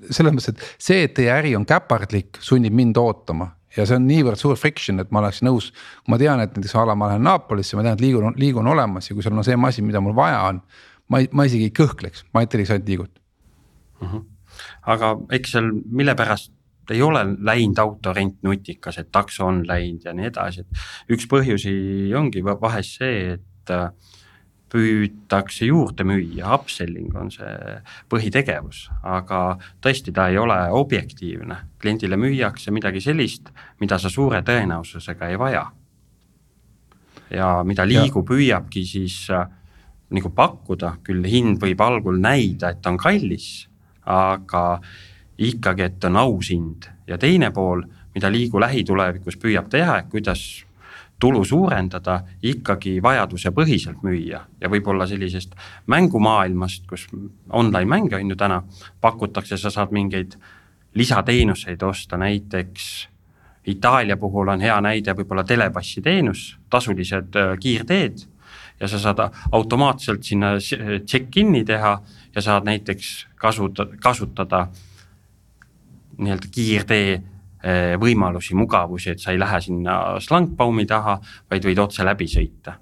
[0.09, 4.05] selles mõttes, et see, et teie äri on käpardlik, sunnib mind ootama ja see on
[4.05, 5.71] niivõrd suur friction, et ma oleks nõus,
[6.11, 9.09] ma tean, et näiteks a la ma lähen Napolisse, ma tean, et liigun, liigun olemas
[9.09, 10.61] ja kui seal on see masin, mida mul vaja on
[11.09, 13.19] ma ei, ma isegi ei kõhkleks, ma telliks ainult liigut
[14.01, 14.07] mm.
[14.07, 14.25] -hmm.
[14.95, 16.53] aga eks seal, mille pärast
[16.91, 21.73] ei ole läinud autorent nutikas, et takso on läinud ja nii edasi, et üks põhjusi
[22.17, 23.87] ongi vahest see, et äh,
[24.73, 27.77] püütakse juurde müüa, upselling on see
[28.09, 31.57] põhitegevus, aga tõesti, ta ei ole objektiivne.
[31.79, 35.65] kliendile müüakse midagi sellist, mida sa suure tõenäosusega ei vaja.
[37.29, 39.47] ja mida liigu püüabki siis äh,
[40.13, 43.67] nagu pakkuda, küll hind võib algul näida, et on kallis,
[44.05, 44.79] aga
[45.37, 46.89] ikkagi, et on aus hind.
[47.07, 50.63] Ja teine pool, mida Liigu lähitulevikus püüab teha, et kuidas
[51.19, 54.41] tulu suurendada, ikkagi vajadusepõhiselt müüa.
[54.61, 55.55] Ja võib-olla sellisest
[55.87, 57.07] mängumaailmast, kus
[57.49, 58.59] online mänge on ju täna,
[59.01, 60.35] pakutakse, sa saad mingeid
[60.99, 62.91] lisateenuseid osta, näiteks
[63.63, 68.25] Itaalia puhul on hea näide võib-olla telepassi teenus, tasulised äh, kiirteed
[68.79, 70.55] ja sa saad automaatselt sinna
[71.05, 71.93] check-in'i teha
[72.35, 74.67] ja saad näiteks kasutada, kasutada
[76.17, 81.17] nii-öelda kiirtee eh, võimalusi, mugavusi, et sa ei lähe sinna slangbaumi taha,
[81.51, 82.77] vaid võid otse läbi sõita.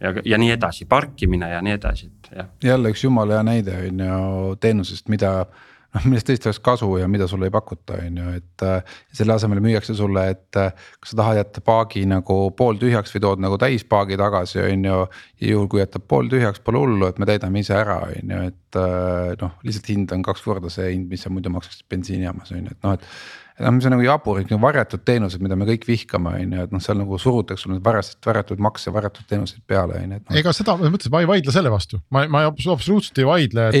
[0.00, 2.48] ja, ja nii edasi, parkimine ja nii edasi, et jah.
[2.62, 5.46] jälle üks jumala hea näide on ju teenusest, mida
[5.94, 8.64] noh, millest tõesti oleks kasu ja mida sulle ei pakuta, on ju, et.
[8.66, 13.24] Äh, selle asemel müüakse sulle, et äh, kas sa tahad jätta paagi nagu pooltühjaks või
[13.24, 14.98] tood nagu täispaagi tagasi, on ju.
[15.40, 18.80] ja juhul kui jätab pooltühjaks, pole hullu, et me täidame ise ära, on ju, et
[18.82, 22.64] äh, noh, lihtsalt hind on kaks korda see hind, mis sa muidu maksaksid bensiinijaamas on
[22.64, 25.86] ju, et noh, et mis on nagu jabur, et nagu varjatud teenused, mida me kõik
[25.88, 29.96] vihkame, on ju, et noh, seal nagu surutakse sulle varjatud, varjatud makse, varjatud teenuseid peale,
[30.02, 30.36] on ju, et no..
[30.42, 33.78] ega seda, ma mõtlesin, ma ei vaidle selle vastu, ma, ma absoluutselt ei vaidle, et.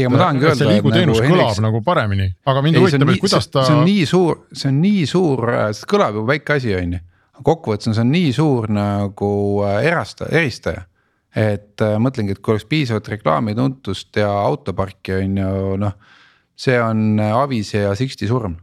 [0.48, 0.54] öelda.
[0.62, 1.62] see liiguteenus nagu kõlab Henriks...
[1.66, 3.66] nagu paremini, aga mind huvitab, et kuidas ta.
[3.68, 7.00] see on nii suur, see on nii suur, see kõlab ju väike asi, on ju.
[7.50, 9.32] kokkuvõttes on see nii suur nagu
[9.68, 10.86] äh, erasta-, eristaja
[11.36, 15.92] et äh, mõtlengi, et kui oleks piisavalt reklaamituntust ja autoparki on ju noh,
[16.56, 18.56] see on äh, Avise ja Sixty surm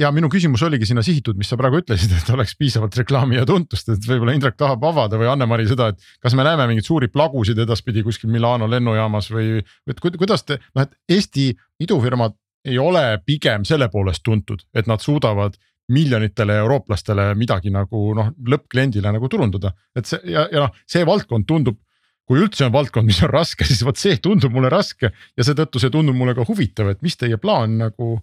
[0.00, 3.46] ja minu küsimus oligi sinna sihitud, mis sa praegu ütlesid, et oleks piisavalt reklaami ja
[3.48, 7.08] tuntust, et võib-olla Indrek tahab avada või Anne-Mari seda, et kas me näeme mingeid suuri
[7.12, 11.48] plagusid edaspidi kuskil Milano lennujaamas või, et kuidas te, noh, et Eesti
[11.82, 15.56] idufirmad ei ole pigem selle poolest tuntud, et nad suudavad
[15.94, 21.46] miljonitele eurooplastele midagi nagu noh, lõppkliendile nagu turundada, et see ja, ja noh, see valdkond
[21.48, 21.78] tundub
[22.26, 25.82] kui üldse on valdkond, mis on raske, siis vot see tundub mulle raske ja seetõttu
[25.82, 28.16] see tundub mulle ka huvitav, et mis teie plaan nagu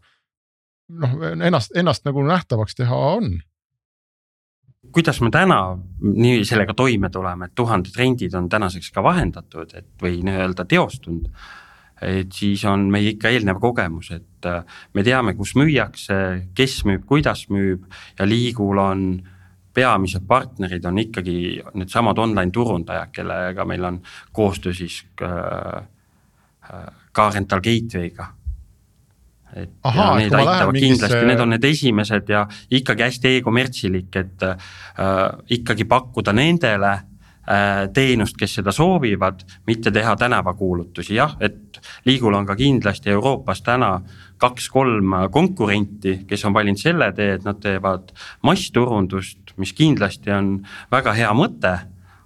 [0.90, 3.36] noh, ennast, ennast nagu nähtavaks teha on
[4.94, 9.90] kuidas me täna nii sellega toime tuleme, et tuhanded rendid on tänaseks ka vahendatud, et
[10.02, 11.30] või nii-öelda teostunud.
[12.02, 14.48] et siis on meie ikka eelnev kogemus, et
[14.94, 17.86] me teame, kus müüakse, kes müüb, kuidas müüb
[18.20, 19.22] ja Liigul on
[19.74, 25.88] peamised partnerid on ikkagi needsamad online turundajad, kellega meil on koostöö siis äh,
[26.74, 28.28] äh, ka Rental Gateway'ga
[29.56, 34.46] et Aha, need aitavad kindlasti mingisse..., need on need esimesed ja ikkagi hästi e-kommertsilik, et
[34.48, 34.56] äh,
[35.58, 42.48] ikkagi pakkuda nendele äh, teenust, kes seda soovivad, mitte teha tänavakuulutusi, jah, et Liigul on
[42.48, 43.94] ka kindlasti Euroopas täna
[44.42, 48.14] kaks-kolm konkurenti, kes on valinud selle tee, et nad teevad
[48.44, 50.56] massturundust, mis kindlasti on
[50.92, 51.78] väga hea mõte,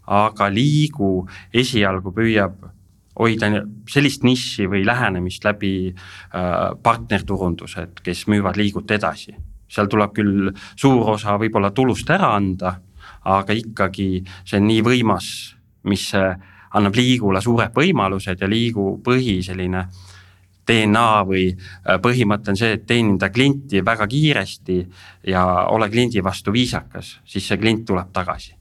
[0.07, 2.76] aga Liigu esialgu püüab
[3.17, 3.49] hoida
[3.89, 9.35] sellist nišši või lähenemist läbi äh, partnerturundused, kes müüvad liigut edasi.
[9.67, 12.77] seal tuleb küll suur osa võib-olla tulust ära anda,
[13.27, 15.25] aga ikkagi see on nii võimas,
[15.83, 16.13] mis
[16.77, 19.87] annab liigule suured võimalused ja liigu põhi selline
[20.67, 24.77] DNA või äh, põhimõte on see, et teeninda klienti väga kiiresti
[25.31, 28.56] ja ole kliendi vastu viisakas, siis see klient tuleb tagasi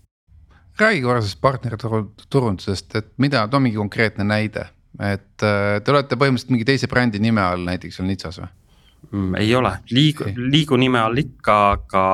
[0.80, 4.68] räägi korra sellest partnerturundusest, et mida, too mingi konkreetne näide,
[5.00, 8.50] et äh, te olete põhimõtteliselt mingi teise brändi nime all näiteks seal Nitsas või?
[9.10, 12.04] Mm, ei ole, liigu, liigu nime all ikka, aga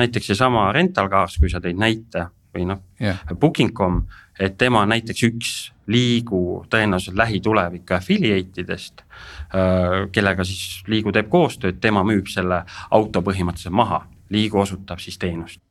[0.00, 4.02] näiteks seesama Rental Cars, kui sa tõid näite või noh yeah., Booking.com,
[4.40, 5.54] et tema on näiteks üks
[5.90, 9.04] liigu tõenäoliselt lähitulevik affiliate idest.
[9.54, 15.18] Äh, kellega siis liigu teeb koostööd, tema müüb selle auto põhimõtteliselt maha, liigu osutab siis
[15.18, 15.62] teenust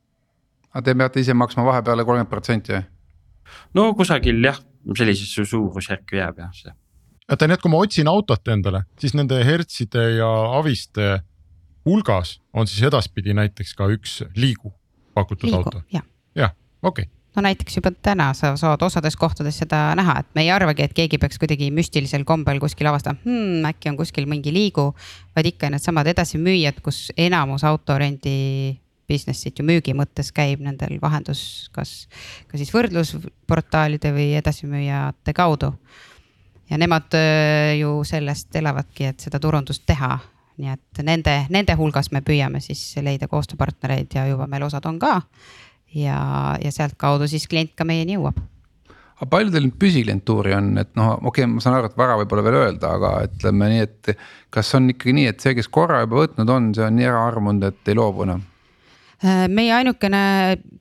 [0.74, 2.84] aga te peate ise maksma vahepeale kolmkümmend protsenti või?
[3.78, 4.60] no kusagil jah,
[4.96, 6.74] sellisesse suurusjärku jääb jah see.
[7.30, 11.20] oota, nii et kui ma otsin autot endale, siis nende Hertzide ja Aviste
[11.86, 14.74] hulgas on siis edaspidi näiteks ka üks Liigu
[15.14, 16.04] pakutud Liigu, auto ja.?
[16.36, 20.44] jah, okei okay no näiteks juba täna sa saad osades kohtades seda näha, et me
[20.44, 24.52] ei arvagi, et keegi peaks kuidagi müstilisel kombel kuskil avastama hmm,, äkki on kuskil mingi
[24.54, 24.90] liigu.
[25.36, 31.42] vaid ikka needsamad edasimüüjad, kus enamus autorendi business'it ju müügi mõttes käib nendel vahendus,
[31.74, 32.06] kas,
[32.50, 35.72] kas siis võrdlusportaalide või edasimüüjate kaudu.
[36.70, 40.18] ja nemad äh, ju sellest elavadki, et seda turundust teha.
[40.60, 44.98] nii et nende, nende hulgas me püüame siis leida koostööpartnereid ja juba meil osad on
[44.98, 45.20] ka.
[45.94, 48.40] ja, ja sealtkaudu siis klient ka meieni jõuab
[49.20, 52.44] aga palju teil püsiklientuuri on, et noh, okei okay,, ma saan aru, et vara võib-olla
[52.46, 54.14] veel öelda, aga ütleme nii, et.
[54.50, 57.20] kas on ikkagi nii, et see, kes korra juba võtnud on, see on nii ära
[57.28, 58.40] armunud, et ei loobu enam?
[58.40, 58.59] Äh,
[59.52, 60.20] meie ainukene,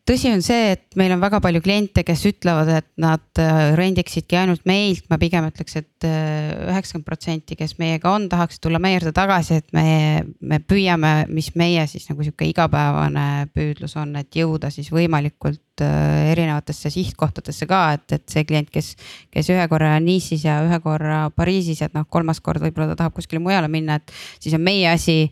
[0.07, 4.37] tõsi on see, et meil on väga palju kliente, kes ütlevad, et nad äh, rendiksidki
[4.39, 8.79] ainult meilt, ma pigem ütleks et, et äh, üheksakümmend protsenti, kes meiega on, tahaks tulla
[8.79, 14.15] meie juurde tagasi, et me, me püüame, mis meie siis nagu sihuke igapäevane püüdlus on,
[14.21, 18.93] et jõuda siis võimalikult erinevatesse sihtkohtadesse ka, et, et see klient, kes,
[19.31, 23.19] kes ühe korra Nice'is ja ühe korra Pariisis, et noh, kolmas kord võib-olla ta tahab
[23.19, 25.25] kuskile mujale minna, et siis on meie asi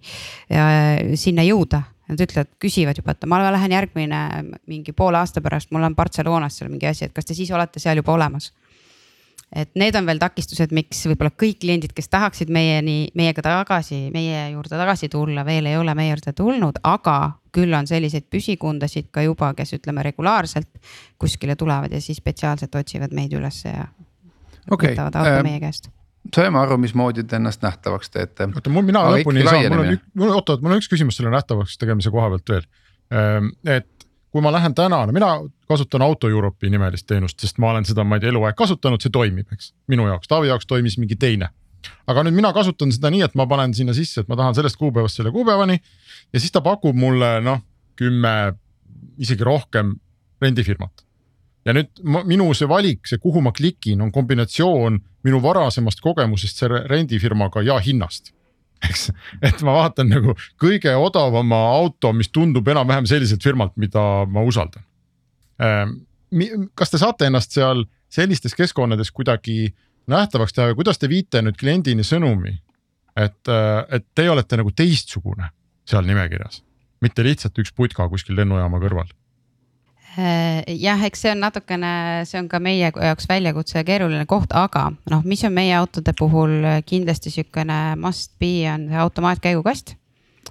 [1.20, 4.22] sinna jõuda Nad ütlevad, küsivad juba, et ma lähen järgmine
[4.72, 7.84] mingi poole aasta pärast, mul on Barcelonas seal mingi asi, et kas te siis olete
[7.84, 8.54] seal juba olemas.
[9.56, 14.42] et need on veel takistused, miks võib-olla kõik kliendid, kes tahaksid meieni, meiega tagasi, meie
[14.52, 17.18] juurde tagasi tulla, veel ei ole meie juurde tulnud, aga
[17.56, 20.82] küll on selliseid püsikundasid ka juba, kes ütleme regulaarselt
[21.20, 23.88] kuskile tulevad ja siis spetsiaalselt otsivad meid üles ja
[24.70, 24.92] okay.
[24.92, 25.88] võtavad auto äh, meie käest
[26.36, 28.50] saime aru, mismoodi te ennast nähtavaks teete.
[28.56, 31.20] oota, mina Aga lõpuni ei saa, mul on, mul, oota, oota, mul on üks küsimus
[31.20, 32.68] selle nähtavaks tegemise koha pealt veel.
[33.14, 35.30] Ehm, et kui ma lähen täna, no mina
[35.70, 39.14] kasutan Auto Europe'i nimelist teenust, sest ma olen seda, ma ei tea, eluaeg kasutanud, see
[39.14, 39.72] toimib, eks.
[39.92, 41.50] minu jaoks, Taavi jaoks toimis mingi teine.
[42.08, 44.76] aga nüüd mina kasutan seda nii, et ma panen sinna sisse, et ma tahan sellest
[44.82, 45.80] kuupäevast selle kuupäevani.
[46.34, 47.64] ja siis ta pakub mulle noh,
[47.96, 48.54] kümme,
[49.18, 49.96] isegi rohkem
[50.42, 51.07] rendifirmat
[51.68, 56.86] ja nüüd minu see valik, see, kuhu ma klikin, on kombinatsioon minu varasemast kogemusest selle
[56.88, 58.32] rendifirmaga ja hinnast
[58.86, 59.08] eks,
[59.42, 64.86] et ma vaatan nagu kõige odavama auto, mis tundub enam-vähem selliselt firmalt, mida ma usaldan.
[65.64, 65.96] Ähm,
[66.78, 69.74] kas te saate ennast seal sellistes keskkonnades kuidagi
[70.08, 72.58] nähtavaks teha ja kuidas te viite nüüd kliendini sõnumi?
[73.18, 75.48] et, äh, et teie olete nagu teistsugune
[75.90, 76.60] seal nimekirjas,
[77.02, 79.10] mitte lihtsalt üks putka kuskil lennujaama kõrval
[80.18, 81.92] jah, eks see on natukene,
[82.26, 86.14] see on ka meie jaoks väljakutse ja keeruline koht, aga noh, mis on meie autode
[86.18, 89.94] puhul kindlasti sihukene must be on see automaatkäigukast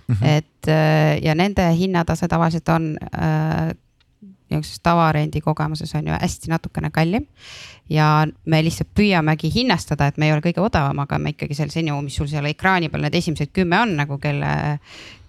[0.07, 0.14] mm.
[0.14, 0.26] -hmm.
[0.26, 3.74] et äh, ja nende hinnatase tavaliselt on äh,
[4.50, 7.26] niisuguses tavarendi kogemuses on ju hästi natukene kallim.
[7.90, 11.70] Ja me lihtsalt püüamegi hinnastada, et me ei ole kõige odavam, aga me ikkagi seal
[11.70, 14.51] seni, mis sul seal ekraani peal need esimesed kümme on nagu, kelle,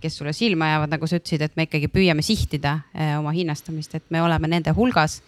[0.02, 3.94] kes sulle silma jäävad, nagu sa ütlesid, et me ikkagi püüame sihtida eh, oma hinnastamist,
[4.00, 5.22] et me oleme nende hulgas.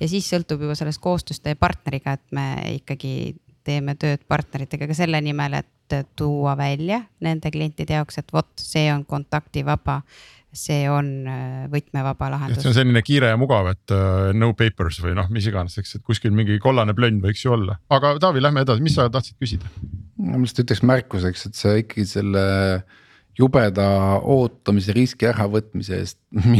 [0.00, 2.48] ja siis sõltub juba sellest koostööst teie partneriga, et me
[2.80, 5.68] ikkagi teeme tööd partneritega ka selle nimel, et
[6.16, 10.00] tuua välja nende klientide jaoks, et vot see on kontaktivaba
[10.56, 12.62] see on äh, võtmevaba lahendus.
[12.62, 15.98] see on selline kiire ja mugav, et uh, no papers või noh, mis iganes, eks,
[15.98, 19.38] et kuskil mingi kollane plönn võiks ju olla, aga Taavi, lähme edasi, mis sa tahtsid
[19.40, 19.70] küsida?
[20.20, 22.46] ma lihtsalt ütleks märkuseks, et see ikkagi selle
[23.40, 23.86] jubeda
[24.26, 26.18] ootamise riski äravõtmise eest.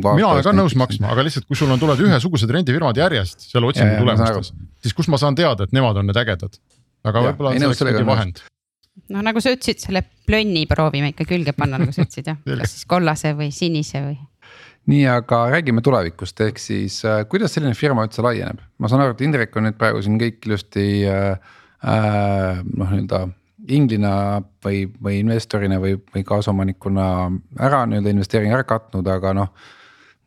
[0.00, 3.50] nagu mina olen ka nõus maksma, aga lihtsalt, kui sul on, tulevad ühesugused rendifirmad järjest
[3.50, 6.56] seal otsingu tulemustes, siis kust ma saan teada, et nemad on need ägedad.
[7.04, 8.42] aga võib-olla on selleks mingi vahend
[9.08, 12.76] noh, nagu sa ütlesid, selle plönni proovime ikka külge panna, nagu sa ütlesid jah, kas
[12.76, 14.18] siis kollase või sinise või.
[14.90, 19.16] nii, aga räägime tulevikust, ehk siis äh, kuidas selline firma üldse laieneb, ma saan aru,
[19.16, 21.52] et Indrek on nüüd praegu siin kõik ilusti äh,
[21.84, 23.26] äh, noh, nii-öelda
[23.70, 24.14] inglina
[24.64, 27.04] või, või investorina või, või kaasomanikuna
[27.60, 29.52] ära nii-öelda investeeringu ära katnud, aga noh.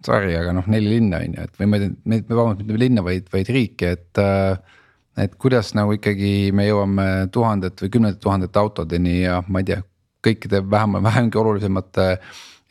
[0.03, 3.03] Sorry, aga noh, neli linna on ju, et või ma ei tea, vabandust, mitte linna,
[3.05, 4.73] vaid, vaid riiki, et äh,
[5.17, 9.84] et kuidas nagu ikkagi me jõuame tuhandete või kümnete tuhandete autodeni ja ma ei tea,
[10.23, 12.08] kõikide vähemalt vähemgi olulisemate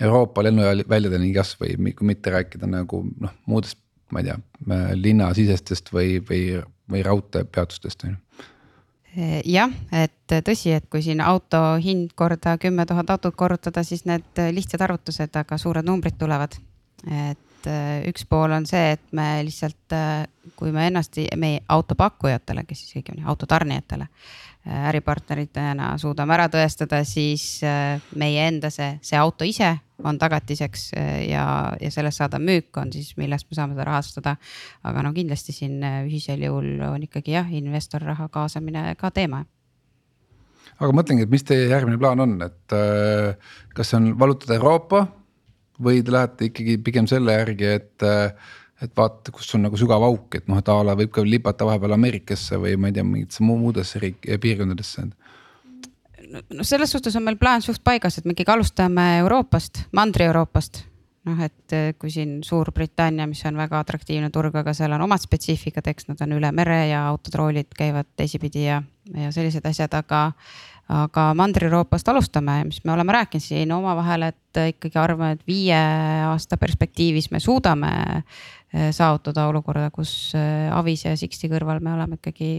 [0.02, 3.78] Euroopa lennuväljadeni kasvõi, kui mitte rääkida nagu noh, muudest,
[4.10, 4.38] ma ei tea,
[4.98, 6.42] linnasisestest või, või,
[6.90, 8.20] või raudteepeatustest on ju
[9.44, 14.40] jah, et tõsi, et kui siin auto hind korda kümme tuhat autot korrutada, siis need
[14.56, 16.56] lihtsad arvutused, aga suured numbrid tulevad.
[17.04, 20.24] et et äh, üks pool on see, et me lihtsalt, äh,
[20.58, 27.62] kui me ennast, meie autopakkujatele, kes siis õigemini autotarnijatele äh, äripartneritena suudame ära tõestada, siis
[28.18, 30.88] meie enda see, see auto ise on tagatiseks
[31.28, 31.44] ja,
[31.78, 34.36] ja sellest saadav müük on siis, millest me saame seda rahastada.
[34.82, 39.44] aga no kindlasti siin ühisel jõul on ikkagi jah, investorraha kaasamine ka teema
[40.82, 42.74] aga mõtlengi, et mis teie järgmine plaan on, et
[43.76, 45.06] kas see on vallutada Euroopa
[45.84, 48.08] või te lähete ikkagi pigem selle järgi, et
[48.82, 51.66] et vaata, kus on nagu sügav auk, et noh, et a la võib ka lipata
[51.68, 55.04] vahepeal Ameerikasse või ma ei tea, mingitesse muudesse riik, piirkondadesse
[56.50, 60.86] no selles suhtes on meil plaan suht paigas, et me ikkagi alustame Euroopast, Mandri-Euroopast.
[61.22, 65.22] noh, et eh, kui siin Suurbritannia, mis on väga atraktiivne turg, aga seal on omad
[65.22, 68.80] spetsiifikad, eks nad on üle mere ja autotroolid käivad teisipidi ja,
[69.14, 70.24] ja sellised asjad, aga
[70.92, 75.78] aga Mandri-Euroopast alustame, mis me oleme rääkinud siin omavahel, et ikkagi arvame, et viie
[76.28, 82.20] aasta perspektiivis me suudame eh, saavutada olukorda, kus eh, Avis ja Sixti kõrval me oleme
[82.20, 82.58] ikkagi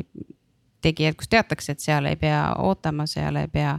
[0.84, 3.78] tegijad, kus teatakse, et seal ei pea ootama, seal ei pea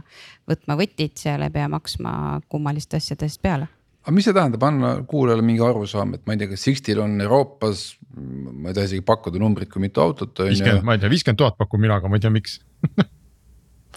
[0.49, 3.69] võtma võtit, seal ei pea maksma kummaliste asjade eest peale.
[4.05, 7.17] Aga mis see tähendab, anna kuulajale mingi arusaam, et ma ei tea, kas Sixtil on
[7.25, 11.09] Euroopas, ma ei taha isegi pakkuda numbrit, kui mitu autot on viiskümmend, ma ei tea,
[11.09, 12.59] viiskümmend tuhat pakun mina, aga ma ei tea, miks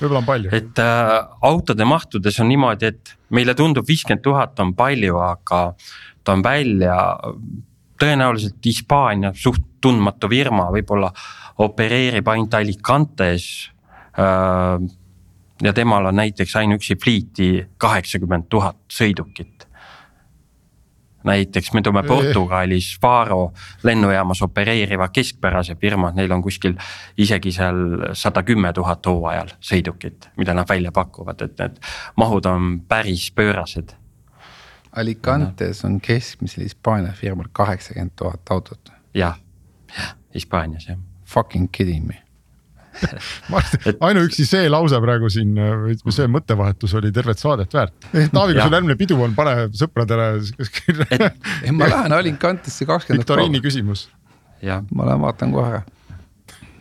[0.00, 0.52] võib-olla on palju.
[0.54, 1.14] et äh,
[1.48, 5.62] autode mahtudes on niimoodi, et meile tundub viiskümmend tuhat on palju, aga
[6.24, 6.96] ta on välja
[7.98, 11.10] tõenäoliselt Hispaania suht tundmatu firma, võib-olla
[11.64, 13.44] opereerib ainult Alicantes
[14.18, 14.78] äh,.
[15.62, 19.67] ja temal on näiteks ainuüksi fliiti kaheksakümmend tuhat sõidukit
[21.24, 23.52] näiteks me toome Portugalis Faro
[23.82, 26.74] lennujaamas opereeriva keskpärase firma, neil on kuskil
[27.18, 31.80] isegi seal sada kümme tuhat hooajal sõidukit, mida nad välja pakuvad, et need
[32.16, 33.96] mahud on päris pöörased.
[34.92, 38.92] Alicantes on keskmisel Hispaania firmal kaheksakümmend tuhat autot.
[39.14, 39.40] jah,
[40.34, 40.98] Hispaanias jah.
[41.24, 42.27] Fucking kidding me
[44.08, 45.54] ainuüksi see lause praegu siin,
[46.14, 47.94] see mõttevahetus oli tervet saadet väärt.
[48.08, 50.30] Taavi, kui sul järgmine pidu on, pane sõpradele.
[51.64, 53.24] ei, ma lähen Alicantesse kakskümmend.
[53.24, 54.08] viktoriini küsimus.
[54.62, 55.84] ma lähen vaatan kohe ära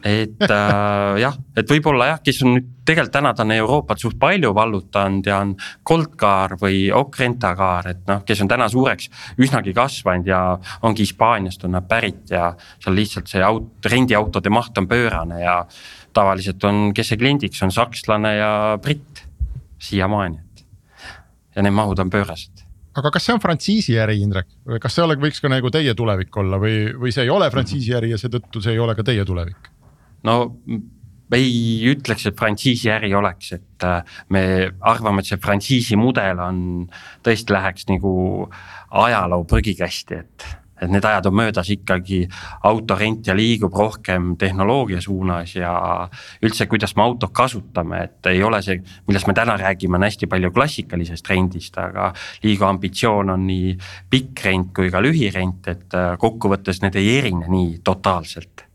[0.07, 4.17] et äh, jah, et võib-olla jah, kes on nüüd tegelikult täna ta on Euroopat suht
[4.19, 5.53] palju vallutanud ja on
[5.87, 9.09] Goldcar või Okrenta-kaar, et noh, kes on täna suureks
[9.43, 10.41] üsnagi kasvanud ja
[10.87, 12.53] ongi Hispaaniast on nad pärit ja
[12.83, 15.59] seal lihtsalt see aut-, rendiautode maht on pöörane ja
[16.17, 18.51] tavaliselt on, kes see kliendiks on, sakslane ja
[18.83, 19.23] britt
[19.87, 20.65] siiamaani, et.
[21.55, 22.65] ja need mahud on pöörased
[22.97, 26.37] aga kas see on frantsiisiäri, Indrek, või kas see ole, võiks ka nagu teie tulevik
[26.41, 29.69] olla või, või see ei ole frantsiisiäri ja seetõttu see ei ole ka teie tulevik?
[30.27, 30.37] no
[31.35, 34.43] ei ütleks, et frantsiisiäri oleks, et äh, me
[34.79, 36.61] arvame, et see frantsiisi mudel on,
[37.25, 38.13] tõesti läheks nagu
[39.03, 40.47] ajaloo prügikasti, et
[40.81, 42.21] et need ajad on möödas ikkagi,
[42.69, 45.71] autorentija liigub rohkem tehnoloogia suunas ja
[46.43, 50.29] üldse, kuidas me autot kasutame, et ei ole see, millest me täna räägime, on hästi
[50.29, 52.11] palju klassikalisest rendist, aga
[52.45, 53.73] liiga ambitsioon on nii
[54.13, 58.65] pikk rent kui ka lühirent, et äh, kokkuvõttes need ei erine nii totaalselt.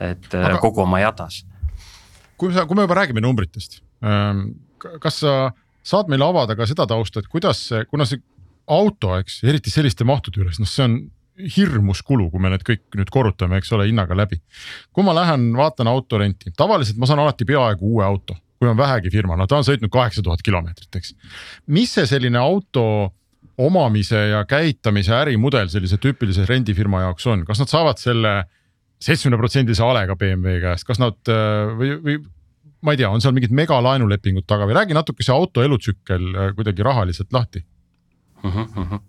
[0.00, 1.44] et äh, aga, kogu oma jadas.
[2.36, 4.48] kui sa, kui me juba räägime numbritest, ähm,
[4.78, 5.52] kas sa
[5.86, 8.22] saad meile avada ka seda tausta, et kuidas see, kuna see
[8.70, 10.96] auto, eks, eriti selliste mahtude juures, noh, see on
[11.56, 14.38] hirmus kulu, kui me need kõik nüüd korrutame, eks ole, hinnaga läbi.
[14.92, 19.10] kui ma lähen vaatan autorenti, tavaliselt ma saan alati peaaegu uue auto, kui on vähegi
[19.10, 21.14] firma, no ta on sõitnud kaheksa tuhat kilomeetrit, eks.
[21.66, 22.84] mis see selline auto
[23.62, 28.36] omamise ja käitamise ärimudel sellise tüüpilise rendifirma jaoks on, kas nad saavad selle
[29.02, 32.20] seitsmekümne protsendise alega BMW käest, kas nad või, või
[32.82, 36.86] ma ei tea, on seal mingid megalaenulepingud taga või räägi natuke see auto elutsükkel kuidagi
[36.86, 37.64] rahaliselt lahti
[38.42, 38.50] mm.
[38.50, 39.00] -hmm.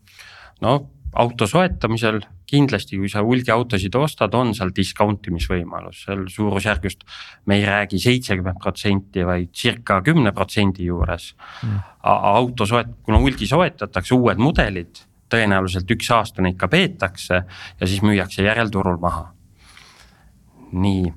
[0.62, 0.76] no
[1.14, 7.06] auto soetamisel kindlasti, kui sa hulgiautosid ostad, on seal discount imisvõimalus, seal suurusjärgust.
[7.46, 11.80] me ei räägi seitsekümmend protsenti, vaid circa kümne protsendi juures mm..
[12.04, 15.02] auto soet-, kuna hulgi soetatakse uued mudelid,
[15.34, 17.42] tõenäoliselt üks aasta neid ka peetakse
[17.80, 19.32] ja siis müüakse järelturul maha.
[20.74, 21.10] nii,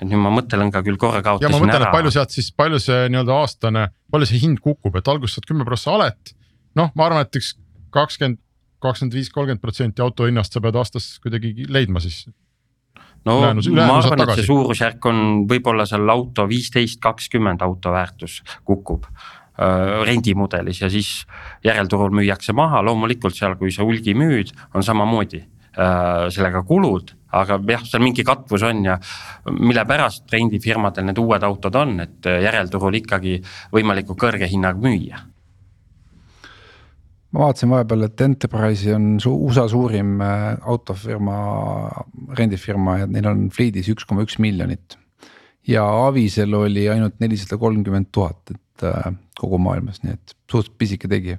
[0.00, 1.56] et nüüd ma mõtlen ka küll korra kaotasin ära.
[1.56, 4.96] ja ma mõtlen, et palju sealt siis, palju see nii-öelda aastane, palju see hind kukub,
[4.96, 6.36] et alguses saad kümme prossa alet.
[6.76, 7.54] noh, ma arvan, et üks
[7.92, 8.40] kakskümmend,
[8.82, 12.24] kakskümmend viis, kolmkümmend protsenti auto hinnast sa pead aastas kuidagi leidma siis.
[13.26, 18.40] no Läänus, ma arvan, et see suurusjärk on võib-olla seal auto viisteist, kakskümmend auto väärtus
[18.68, 21.14] kukub äh, rendimudelis ja siis
[21.64, 27.60] järelturul müüakse maha, loomulikult seal, kui sa hulgi müüd, on samamoodi äh, sellega kulud, aga
[27.70, 28.98] jah, seal mingi katvus on ja
[29.52, 33.38] mille pärast rendifirmadel need uued autod on, et järelturul ikkagi
[33.72, 35.28] võimalikult kõrge hinnaga müüa
[37.32, 41.36] ma vaatasin vahepeal, et Enterprise'i on su USA suurim äh, autofirma,
[42.38, 44.98] rendifirma ja neil on fliidis üks koma üks miljonit.
[45.68, 49.08] ja Avisel oli ainult nelisada kolmkümmend tuhat, et äh,
[49.38, 51.38] kogu maailmas, nii et suht pisike tegija.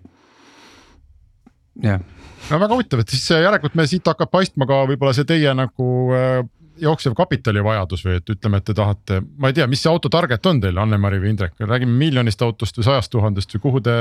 [1.83, 2.01] jah.
[2.49, 5.87] no väga huvitav, et siis järelikult me siit hakkab paistma ka võib-olla see teie nagu
[6.17, 6.41] äh,
[6.81, 10.09] jooksev kapitali vajadus või et ütleme, et te tahate, ma ei tea, mis see auto
[10.09, 13.97] target on teil, Anne-Mari või Indrek, räägime miljonist autost või sajast tuhandest või kuhu te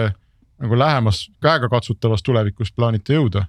[0.63, 3.45] nagu lähemas käegakatsutavas tulevikus plaanite jõuda?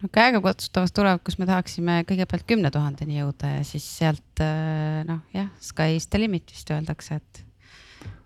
[0.00, 5.50] no käegakatsutavas tulevikus me tahaksime kõigepealt kümne tuhandeni jõuda ja siis sealt äh, noh, jah,
[5.60, 7.44] sky's the limit vist öeldakse, et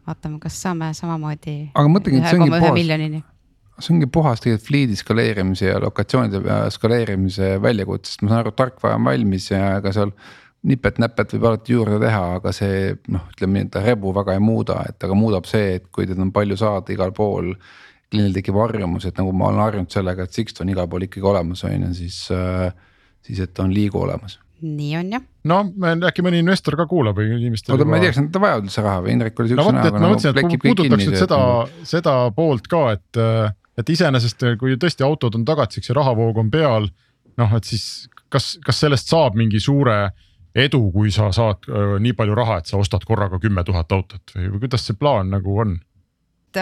[0.06, 1.56] vaatame, kas saame samamoodi.
[1.74, 3.26] aga mõtlengi, et see ongi puhas,
[3.80, 8.54] see ongi puhas tegelikult fliidi skaleerimise ja lokatsioonide äh, skaleerimise väljakutse, sest ma saan aru,
[8.56, 10.14] tarkvara on valmis ja ega seal
[10.64, 14.78] nipet-näpet võib alati juurde teha, aga see noh, ütleme nii, et rebu väga ei muuda,
[14.88, 17.50] et aga muudab see, et kui teid on palju saada igal pool
[18.14, 21.26] kliendil tekib harjumus, et nagu ma olen harjunud sellega, et Sixt on igal pool ikkagi
[21.34, 22.70] olemas, on ju, siis, äh,
[23.26, 25.22] siis et on liigu olemas nii on jah.
[25.50, 25.58] no
[26.08, 27.74] äkki mõni investor ka kuulab või inimestel.
[27.74, 29.98] oota, ma ei tea, kas nad vajavad üldse raha või Indrek oli siukse no, näoga.
[29.98, 31.40] ma mõtlesin, et puudutaks nüüd seda,
[31.90, 33.20] seda poolt ka, et,
[33.82, 36.88] et iseenesest kui tõesti autod on tagatiseks ja rahavoog on peal.
[37.40, 39.98] noh, et siis kas, kas sellest saab mingi suure
[40.54, 44.36] edu, kui sa saad äh, nii palju raha, et sa ostad korraga kümme tuhat autot
[44.36, 45.80] või, või kuidas see plaan nagu on?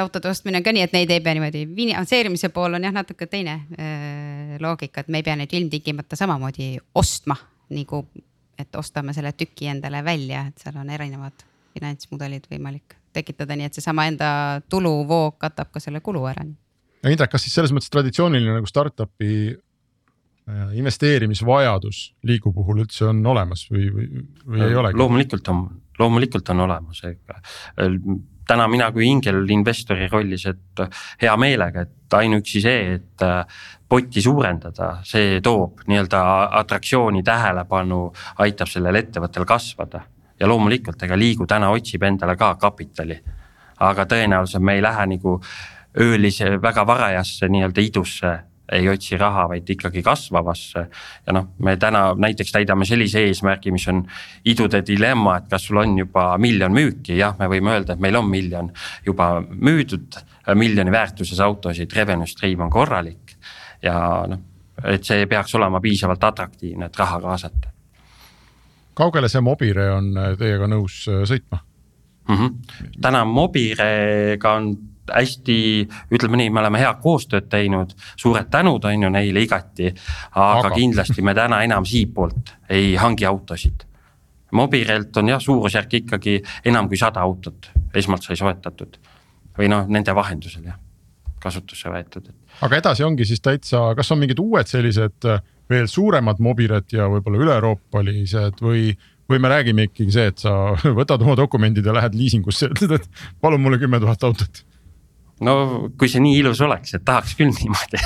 [0.00, 3.26] Autode ostmine on ka nii, et neid ei pea niimoodi, finantseerimise pool on jah natuke
[3.30, 7.36] teine äh, loogika, et me ei pea neid ilmtingimata samamoodi ostma
[7.72, 8.04] nagu,
[8.58, 13.76] et ostame selle tüki endale välja, et seal on erinevad finantsmudelid võimalik tekitada, nii et
[13.76, 14.30] seesama enda
[14.72, 16.44] tuluvoog katab ka selle kulu ära.
[17.08, 23.66] Indrek, kas siis selles mõttes traditsiooniline nagu startup'i äh, investeerimisvajadus liigu puhul üldse on olemas
[23.72, 25.00] või, või, või ei olegi?
[25.00, 25.64] loomulikult on,
[25.98, 27.40] loomulikult on olemas, ega
[28.46, 30.82] täna mina kui ingelinvestori rollis, et
[31.22, 36.22] hea meelega, et ainuüksi see, et äh, potti suurendada, see toob nii-öelda
[36.62, 38.06] atraktsiooni, tähelepanu,
[38.44, 40.06] aitab sellel ettevõttel kasvada.
[40.40, 43.20] ja loomulikult, ega Liigu täna otsib endale ka kapitali.
[43.78, 45.40] aga tõenäoliselt me ei lähe nagu
[46.00, 48.38] öölise väga varajasse nii-öelda idusse
[48.72, 50.84] ei otsi raha, vaid ikkagi kasvavasse.
[51.26, 54.02] ja noh, me täna näiteks täidame sellise eesmärgi, mis on
[54.44, 58.16] idude dilemma, et kas sul on juba miljon müüki, jah, me võime öelda, et meil
[58.18, 58.70] on miljon
[59.06, 60.20] juba müüdud,
[60.58, 63.36] miljoni väärtuses autosid, revenue stream on korralik.
[63.82, 63.96] ja
[64.28, 64.38] noh,
[64.84, 67.72] et see peaks olema piisavalt atraktiivne, et raha kaasata.
[68.94, 71.62] kaugele see Mobire on teiega nõus sõitma
[72.28, 72.36] mm?
[72.36, 72.56] -hmm.
[73.00, 74.76] täna Mobirega on
[75.10, 75.56] hästi,
[76.14, 79.92] ütleme nii, me oleme head koostööd teinud, suured tänud on ju neile igati.
[80.34, 83.86] aga kindlasti me täna enam siitpoolt ei hangi autosid.
[84.52, 88.98] Mobirelt on jah, suurusjärk ikkagi enam kui sada autot esmalt sai soetatud
[89.58, 90.78] või noh, nende vahendusel jah,
[91.40, 92.28] kasutusse võetud.
[92.60, 95.40] aga edasi ongi siis täitsa, kas on mingid uued sellised äh,
[95.70, 98.92] veel suuremad Mobired ja võib-olla üle-euroopalised või
[99.30, 100.52] või me räägime ikkagi see, et sa
[101.00, 104.64] võtad oma dokumendid ja lähed liisingusse ütled, et palun mulle kümme tuhat autot
[105.44, 105.54] no
[105.98, 108.02] kui see nii ilus oleks, et tahaks küll niimoodi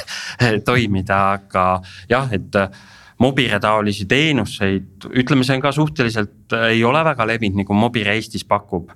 [0.67, 1.67] toimida, aga
[2.11, 2.85] jah, et äh,
[3.17, 8.17] Mobire taolisi teenuseid, ütleme, see on ka suhteliselt, äh, ei ole väga levinud, nagu Mobire
[8.17, 8.91] Eestis pakub.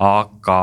[0.00, 0.60] aga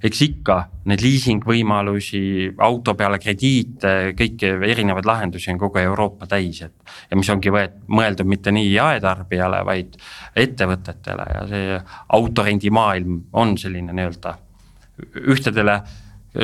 [0.00, 0.56] eks ikka
[0.88, 2.20] neid liisingvõimalusi,
[2.64, 6.92] auto peale krediite, kõiki erinevaid lahendusi on kogu Euroopa täis, et.
[7.10, 9.98] ja mis ongi võet-, mõeldud mitte nii jaetarbijale, vaid
[10.36, 11.80] ettevõtetele ja see
[12.16, 14.36] autorendimaailm on selline nii-öelda
[15.32, 15.80] ühtedele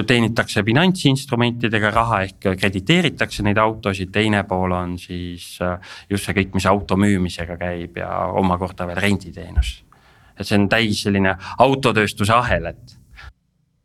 [0.07, 5.79] teenitakse finantsinstrumentidega raha ehk krediteeritakse neid autosid, teine pool on siis äh,
[6.11, 8.11] just see kõik, mis auto müümisega käib ja
[8.41, 9.83] omakorda veel renditeenus.
[10.37, 12.97] et see on täis selline autotööstuse ahel, et.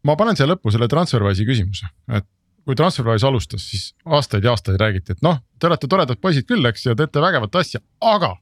[0.03, 2.25] ma panen siia lõppu selle Transferwise'i küsimuse, et
[2.65, 6.65] kui Transferwise alustas, siis aastaid ja aastaid räägiti, et noh, te olete toredad poisid küll,
[6.65, 8.35] eks ja teete vägevat asja, aga.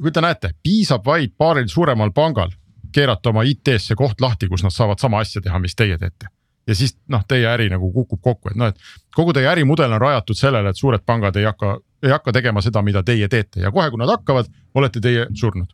[0.00, 2.54] kui te näete, piisab vaid paaril suuremal pangal
[2.92, 6.30] keerata oma IT-sse koht lahti, kus nad saavad sama asja teha, mis teie teete
[6.66, 10.02] ja siis noh, teie äri nagu kukub kokku, et noh, et kogu teie ärimudel on
[10.02, 13.72] rajatud sellele, et suured pangad ei hakka, ei hakka tegema seda, mida teie teete ja
[13.74, 15.70] kohe, kui nad hakkavad, olete teie surnud.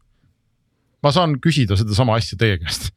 [1.02, 2.92] ma saan küsida sedasama asja teie käest.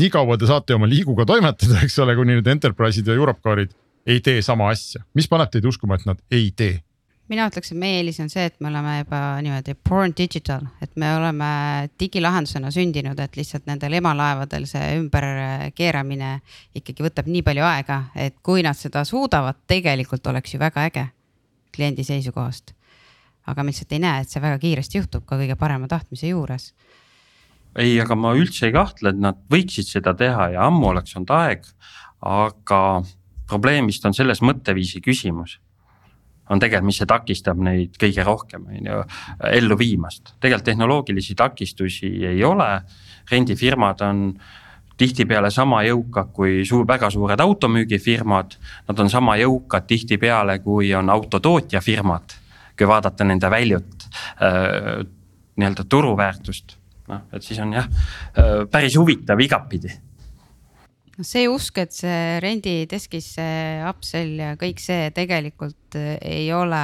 [0.00, 3.74] nii kaua te saate oma liiguga toimetada, eks ole, kuni need enterprise'id ja Europcarid
[4.06, 6.80] ei tee sama asja, mis paneb teid uskuma, et nad ei tee?
[7.32, 10.92] Mina ütleks, et meie eelis on see, et me oleme juba niimoodi born digital, et
[11.00, 11.48] me oleme
[12.00, 16.34] digilahendusena sündinud, et lihtsalt nendel emalaevadel see ümberkeeramine
[16.76, 21.06] ikkagi võtab nii palju aega, et kui nad seda suudavad, tegelikult oleks ju väga äge
[21.74, 22.74] kliendi seisukohast.
[23.46, 26.72] aga me lihtsalt ei näe, et see väga kiiresti juhtub ka kõige parema tahtmise juures.
[27.78, 31.30] ei, aga ma üldse ei kahtle, et nad võiksid seda teha ja ammu oleks olnud
[31.30, 31.64] aeg,
[32.20, 32.80] aga
[33.48, 35.58] probleem vist on selles mõtteviisi küsimus
[36.50, 39.00] on tegelikult, mis see takistab neid kõige rohkem, on ju,
[39.48, 40.34] ellu viimast.
[40.40, 42.68] tegelikult tehnoloogilisi takistusi ei ole,
[43.30, 44.22] rendifirmad on
[45.00, 48.56] tihtipeale sama jõukad kui suur, väga suured automüügifirmad.
[48.88, 52.36] Nad on sama jõukad tihtipeale, kui on autotootjafirmad,
[52.78, 55.04] kui vaadata nende väljut äh,
[55.56, 56.78] nii-öelda turuväärtust.
[57.08, 59.90] noh, et siis on jah äh, päris huvitav igatpidi
[61.18, 66.82] noh, see usk, et see rendideskis see upsell ja kõik see tegelikult eh, ei ole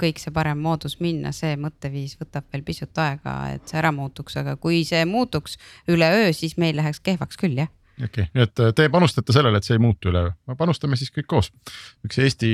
[0.00, 4.38] kõik see parem moodus minna, see mõtteviis võtab veel pisut aega, et see ära muutuks,
[4.40, 5.58] aga kui see muutuks
[5.92, 7.70] üleöö, siis meil läheks kehvaks küll, jah
[8.02, 11.12] okei okay., nii et eh, te panustate sellele, et see ei muutu üleöö, panustame siis
[11.14, 11.52] kõik koos.
[12.06, 12.52] üks Eesti,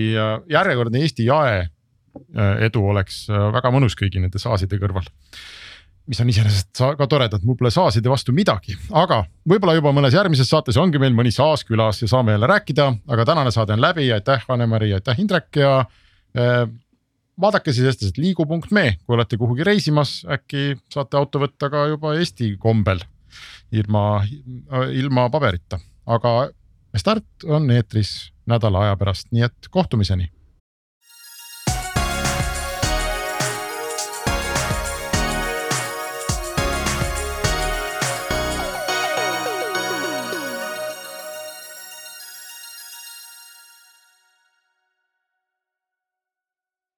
[0.51, 5.07] järjekordne Eesti jae eh, edu oleks väga mõnus kõigi nende SaaS-ide kõrval
[6.09, 10.49] mis on iseenesest ka toredad, mul pole saaside vastu midagi, aga võib-olla juba mõnes järgmises
[10.51, 14.09] saates ongi meil mõni saas külas ja saame jälle rääkida, aga tänane saade on läbi,
[14.15, 15.73] aitäh, Anne-Mari, aitäh, Indrek ja
[16.35, 16.65] eh,
[17.41, 22.55] vaadake siis eestlased liigu.me, kui olete kuhugi reisimas, äkki saate auto võtta ka juba Eesti
[22.61, 23.05] kombel
[23.73, 24.23] ilma,
[24.97, 26.39] ilma paberita, aga
[26.97, 30.31] Start on eetris nädala aja pärast, nii et kohtumiseni.